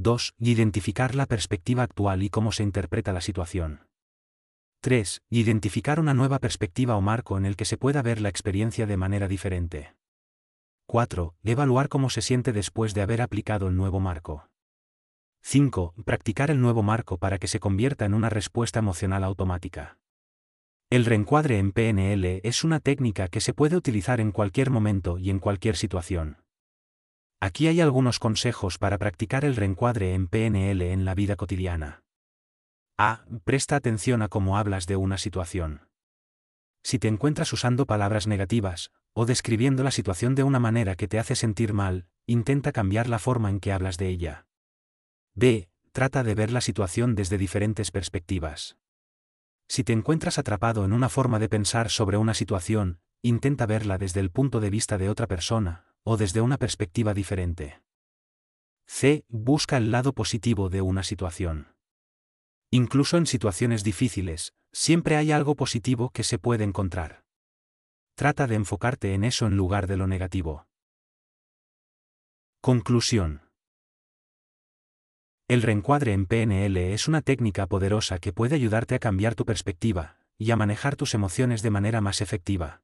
2. 0.00 0.34
Identificar 0.38 1.16
la 1.16 1.26
perspectiva 1.26 1.82
actual 1.82 2.22
y 2.22 2.30
cómo 2.30 2.52
se 2.52 2.62
interpreta 2.62 3.12
la 3.12 3.20
situación. 3.20 3.88
3. 4.80 5.22
Identificar 5.28 5.98
una 5.98 6.14
nueva 6.14 6.38
perspectiva 6.38 6.94
o 6.94 7.00
marco 7.00 7.36
en 7.36 7.44
el 7.44 7.56
que 7.56 7.64
se 7.64 7.76
pueda 7.76 8.00
ver 8.00 8.20
la 8.20 8.28
experiencia 8.28 8.86
de 8.86 8.96
manera 8.96 9.26
diferente. 9.26 9.96
4. 10.86 11.34
Evaluar 11.42 11.88
cómo 11.88 12.10
se 12.10 12.22
siente 12.22 12.52
después 12.52 12.94
de 12.94 13.02
haber 13.02 13.20
aplicado 13.20 13.66
el 13.66 13.74
nuevo 13.74 13.98
marco. 13.98 14.48
5. 15.42 15.94
Practicar 16.04 16.52
el 16.52 16.60
nuevo 16.60 16.84
marco 16.84 17.18
para 17.18 17.38
que 17.38 17.48
se 17.48 17.58
convierta 17.58 18.04
en 18.04 18.14
una 18.14 18.30
respuesta 18.30 18.78
emocional 18.78 19.24
automática. 19.24 19.98
El 20.90 21.06
reencuadre 21.06 21.58
en 21.58 21.72
PNL 21.72 22.40
es 22.44 22.62
una 22.62 22.78
técnica 22.78 23.26
que 23.26 23.40
se 23.40 23.52
puede 23.52 23.74
utilizar 23.74 24.20
en 24.20 24.30
cualquier 24.30 24.70
momento 24.70 25.18
y 25.18 25.30
en 25.30 25.40
cualquier 25.40 25.74
situación. 25.74 26.38
Aquí 27.40 27.68
hay 27.68 27.80
algunos 27.80 28.18
consejos 28.18 28.78
para 28.78 28.98
practicar 28.98 29.44
el 29.44 29.54
reencuadre 29.54 30.14
en 30.14 30.26
PNL 30.26 30.82
en 30.82 31.04
la 31.04 31.14
vida 31.14 31.36
cotidiana. 31.36 32.02
A. 32.98 33.24
Presta 33.44 33.76
atención 33.76 34.22
a 34.22 34.28
cómo 34.28 34.58
hablas 34.58 34.86
de 34.86 34.96
una 34.96 35.18
situación. 35.18 35.88
Si 36.82 36.98
te 36.98 37.06
encuentras 37.06 37.52
usando 37.52 37.86
palabras 37.86 38.26
negativas, 38.26 38.90
o 39.12 39.24
describiendo 39.24 39.84
la 39.84 39.92
situación 39.92 40.34
de 40.34 40.42
una 40.42 40.58
manera 40.58 40.96
que 40.96 41.06
te 41.06 41.20
hace 41.20 41.36
sentir 41.36 41.74
mal, 41.74 42.06
intenta 42.26 42.72
cambiar 42.72 43.08
la 43.08 43.20
forma 43.20 43.50
en 43.50 43.60
que 43.60 43.72
hablas 43.72 43.98
de 43.98 44.08
ella. 44.08 44.46
B. 45.34 45.68
Trata 45.92 46.24
de 46.24 46.34
ver 46.34 46.50
la 46.50 46.60
situación 46.60 47.14
desde 47.14 47.38
diferentes 47.38 47.92
perspectivas. 47.92 48.76
Si 49.68 49.84
te 49.84 49.92
encuentras 49.92 50.38
atrapado 50.38 50.84
en 50.84 50.92
una 50.92 51.08
forma 51.08 51.38
de 51.38 51.48
pensar 51.48 51.90
sobre 51.90 52.16
una 52.16 52.34
situación, 52.34 53.00
intenta 53.22 53.66
verla 53.66 53.96
desde 53.96 54.20
el 54.20 54.30
punto 54.30 54.60
de 54.60 54.70
vista 54.70 54.98
de 54.98 55.08
otra 55.08 55.26
persona, 55.26 55.87
o 56.04 56.16
desde 56.16 56.40
una 56.40 56.58
perspectiva 56.58 57.14
diferente. 57.14 57.82
C. 58.86 59.24
Busca 59.28 59.76
el 59.76 59.90
lado 59.90 60.14
positivo 60.14 60.70
de 60.70 60.80
una 60.80 61.02
situación. 61.02 61.74
Incluso 62.70 63.16
en 63.16 63.26
situaciones 63.26 63.84
difíciles, 63.84 64.54
siempre 64.72 65.16
hay 65.16 65.32
algo 65.32 65.56
positivo 65.56 66.10
que 66.10 66.22
se 66.22 66.38
puede 66.38 66.64
encontrar. 66.64 67.24
Trata 68.14 68.46
de 68.46 68.56
enfocarte 68.56 69.14
en 69.14 69.24
eso 69.24 69.46
en 69.46 69.56
lugar 69.56 69.86
de 69.86 69.96
lo 69.96 70.06
negativo. 70.06 70.66
Conclusión. 72.60 73.42
El 75.46 75.62
reencuadre 75.62 76.12
en 76.12 76.26
PNL 76.26 76.76
es 76.92 77.08
una 77.08 77.22
técnica 77.22 77.66
poderosa 77.66 78.18
que 78.18 78.32
puede 78.32 78.54
ayudarte 78.54 78.94
a 78.94 78.98
cambiar 78.98 79.34
tu 79.34 79.46
perspectiva 79.46 80.18
y 80.36 80.50
a 80.50 80.56
manejar 80.56 80.96
tus 80.96 81.14
emociones 81.14 81.62
de 81.62 81.70
manera 81.70 82.00
más 82.00 82.20
efectiva. 82.20 82.82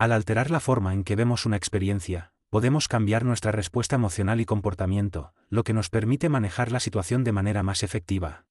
Al 0.00 0.12
alterar 0.12 0.50
la 0.50 0.60
forma 0.60 0.94
en 0.94 1.04
que 1.04 1.14
vemos 1.14 1.44
una 1.44 1.58
experiencia, 1.58 2.32
podemos 2.48 2.88
cambiar 2.88 3.26
nuestra 3.26 3.52
respuesta 3.52 3.96
emocional 3.96 4.40
y 4.40 4.46
comportamiento, 4.46 5.34
lo 5.50 5.62
que 5.62 5.74
nos 5.74 5.90
permite 5.90 6.30
manejar 6.30 6.72
la 6.72 6.80
situación 6.80 7.22
de 7.22 7.32
manera 7.32 7.62
más 7.62 7.82
efectiva. 7.82 8.46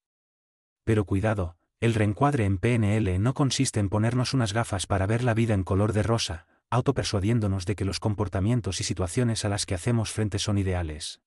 Pero 0.83 1.05
cuidado, 1.05 1.57
el 1.79 1.95
reencuadre 1.95 2.45
en 2.45 2.59
PNL 2.59 3.17
no 3.17 3.33
consiste 3.33 3.79
en 3.79 3.89
ponernos 3.89 4.35
unas 4.35 4.53
gafas 4.53 4.85
para 4.85 5.07
ver 5.07 5.23
la 5.23 5.33
vida 5.33 5.55
en 5.55 5.63
color 5.63 5.91
de 5.91 6.03
rosa, 6.03 6.45
autopersuadiéndonos 6.69 7.65
de 7.65 7.75
que 7.75 7.83
los 7.83 7.99
comportamientos 7.99 8.79
y 8.79 8.83
situaciones 8.83 9.43
a 9.43 9.49
las 9.49 9.65
que 9.65 9.73
hacemos 9.73 10.11
frente 10.11 10.37
son 10.37 10.59
ideales. 10.59 11.19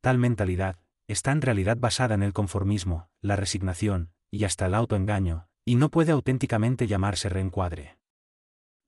Tal 0.00 0.18
mentalidad, 0.18 0.80
está 1.06 1.30
en 1.30 1.42
realidad 1.42 1.76
basada 1.78 2.16
en 2.16 2.24
el 2.24 2.32
conformismo, 2.32 3.08
la 3.20 3.36
resignación, 3.36 4.10
y 4.32 4.42
hasta 4.42 4.66
el 4.66 4.74
autoengaño, 4.74 5.46
y 5.64 5.76
no 5.76 5.92
puede 5.92 6.10
auténticamente 6.10 6.88
llamarse 6.88 7.28
reencuadre. 7.28 7.97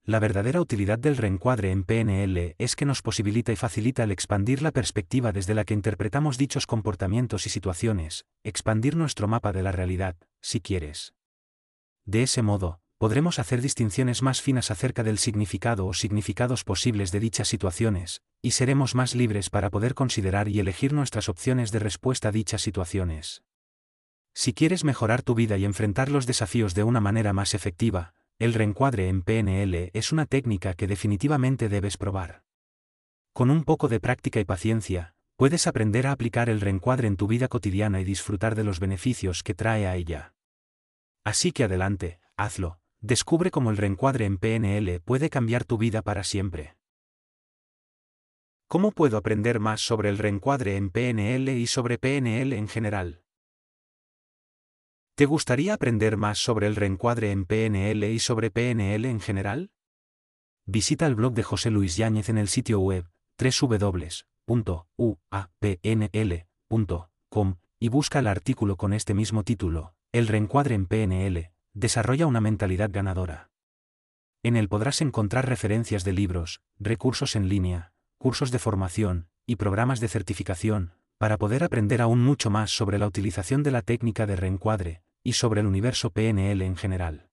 La 0.03 0.17
verdadera 0.17 0.59
utilidad 0.59 0.97
del 0.97 1.15
reencuadre 1.15 1.69
en 1.69 1.83
PNL 1.83 2.55
es 2.57 2.75
que 2.75 2.85
nos 2.85 3.03
posibilita 3.03 3.51
y 3.51 3.55
facilita 3.55 4.03
el 4.03 4.11
expandir 4.11 4.63
la 4.63 4.71
perspectiva 4.71 5.31
desde 5.31 5.53
la 5.53 5.63
que 5.63 5.75
interpretamos 5.75 6.39
dichos 6.39 6.65
comportamientos 6.65 7.45
y 7.45 7.49
situaciones, 7.49 8.25
expandir 8.43 8.95
nuestro 8.95 9.27
mapa 9.27 9.51
de 9.51 9.61
la 9.61 9.71
realidad, 9.71 10.15
si 10.41 10.59
quieres. 10.59 11.13
De 12.05 12.23
ese 12.23 12.41
modo, 12.41 12.79
podremos 12.97 13.37
hacer 13.37 13.61
distinciones 13.61 14.23
más 14.23 14.41
finas 14.41 14.71
acerca 14.71 15.03
del 15.03 15.19
significado 15.19 15.85
o 15.85 15.93
significados 15.93 16.63
posibles 16.63 17.11
de 17.11 17.19
dichas 17.19 17.47
situaciones, 17.47 18.23
y 18.41 18.51
seremos 18.51 18.95
más 18.95 19.13
libres 19.13 19.51
para 19.51 19.69
poder 19.69 19.93
considerar 19.93 20.49
y 20.49 20.59
elegir 20.59 20.93
nuestras 20.93 21.29
opciones 21.29 21.71
de 21.71 21.77
respuesta 21.77 22.29
a 22.29 22.31
dichas 22.31 22.63
situaciones. 22.63 23.43
Si 24.33 24.53
quieres 24.53 24.83
mejorar 24.83 25.21
tu 25.21 25.35
vida 25.35 25.57
y 25.57 25.65
enfrentar 25.65 26.09
los 26.09 26.25
desafíos 26.25 26.73
de 26.73 26.83
una 26.83 27.01
manera 27.01 27.33
más 27.33 27.53
efectiva, 27.53 28.15
el 28.41 28.53
reencuadre 28.53 29.07
en 29.07 29.21
PNL 29.21 29.91
es 29.93 30.11
una 30.11 30.25
técnica 30.25 30.73
que 30.73 30.87
definitivamente 30.87 31.69
debes 31.69 31.97
probar. 31.97 32.43
Con 33.33 33.49
un 33.49 33.63
poco 33.63 33.87
de 33.87 33.99
práctica 33.99 34.39
y 34.39 34.45
paciencia, 34.45 35.15
puedes 35.37 35.67
aprender 35.67 36.07
a 36.07 36.11
aplicar 36.11 36.49
el 36.49 36.59
reencuadre 36.59 37.07
en 37.07 37.17
tu 37.17 37.27
vida 37.27 37.47
cotidiana 37.47 38.01
y 38.01 38.03
disfrutar 38.03 38.55
de 38.55 38.63
los 38.63 38.79
beneficios 38.79 39.43
que 39.43 39.53
trae 39.53 39.87
a 39.87 39.95
ella. 39.95 40.33
Así 41.23 41.51
que 41.51 41.63
adelante, 41.63 42.19
hazlo, 42.35 42.81
Descubre 43.03 43.49
cómo 43.49 43.71
el 43.71 43.77
reencuadre 43.77 44.25
en 44.25 44.37
PNL 44.37 45.01
puede 45.01 45.31
cambiar 45.31 45.63
tu 45.63 45.79
vida 45.79 46.03
para 46.03 46.23
siempre. 46.23 46.77
¿Cómo 48.67 48.91
puedo 48.91 49.17
aprender 49.17 49.59
más 49.59 49.81
sobre 49.81 50.09
el 50.09 50.19
reencuadre 50.19 50.77
en 50.77 50.91
PNL 50.91 51.49
y 51.49 51.65
sobre 51.65 51.97
PNL 51.97 52.53
en 52.53 52.67
general? 52.67 53.20
¿Te 55.21 55.27
gustaría 55.27 55.75
aprender 55.75 56.17
más 56.17 56.39
sobre 56.39 56.65
el 56.65 56.75
reencuadre 56.75 57.29
en 57.29 57.45
PNL 57.45 58.03
y 58.05 58.17
sobre 58.17 58.49
PNL 58.49 59.05
en 59.05 59.19
general? 59.19 59.69
Visita 60.65 61.05
el 61.05 61.13
blog 61.13 61.35
de 61.35 61.43
José 61.43 61.69
Luis 61.69 61.95
Yáñez 61.95 62.29
en 62.29 62.39
el 62.39 62.47
sitio 62.47 62.79
web 62.79 63.07
www.uapnl.com 63.37 64.75
y 67.79 67.89
busca 67.89 68.17
el 68.17 68.25
artículo 68.25 68.77
con 68.77 68.93
este 68.93 69.13
mismo 69.13 69.43
título, 69.43 69.93
El 70.11 70.27
reencuadre 70.27 70.73
en 70.73 70.87
PNL, 70.87 71.51
Desarrolla 71.75 72.25
una 72.25 72.41
mentalidad 72.41 72.89
ganadora. 72.91 73.51
En 74.41 74.55
él 74.55 74.69
podrás 74.69 75.01
encontrar 75.01 75.47
referencias 75.47 76.03
de 76.03 76.13
libros, 76.13 76.63
recursos 76.79 77.35
en 77.35 77.47
línea, 77.47 77.93
cursos 78.17 78.49
de 78.49 78.57
formación, 78.57 79.27
y 79.45 79.57
programas 79.57 79.99
de 79.99 80.07
certificación, 80.07 80.93
para 81.19 81.37
poder 81.37 81.63
aprender 81.63 82.01
aún 82.01 82.23
mucho 82.23 82.49
más 82.49 82.71
sobre 82.71 82.97
la 82.97 83.05
utilización 83.05 83.61
de 83.61 83.69
la 83.69 83.83
técnica 83.83 84.25
de 84.25 84.35
reencuadre, 84.35 85.03
y 85.23 85.33
sobre 85.33 85.61
el 85.61 85.67
universo 85.67 86.11
PNL 86.11 86.61
en 86.61 86.75
general. 86.75 87.30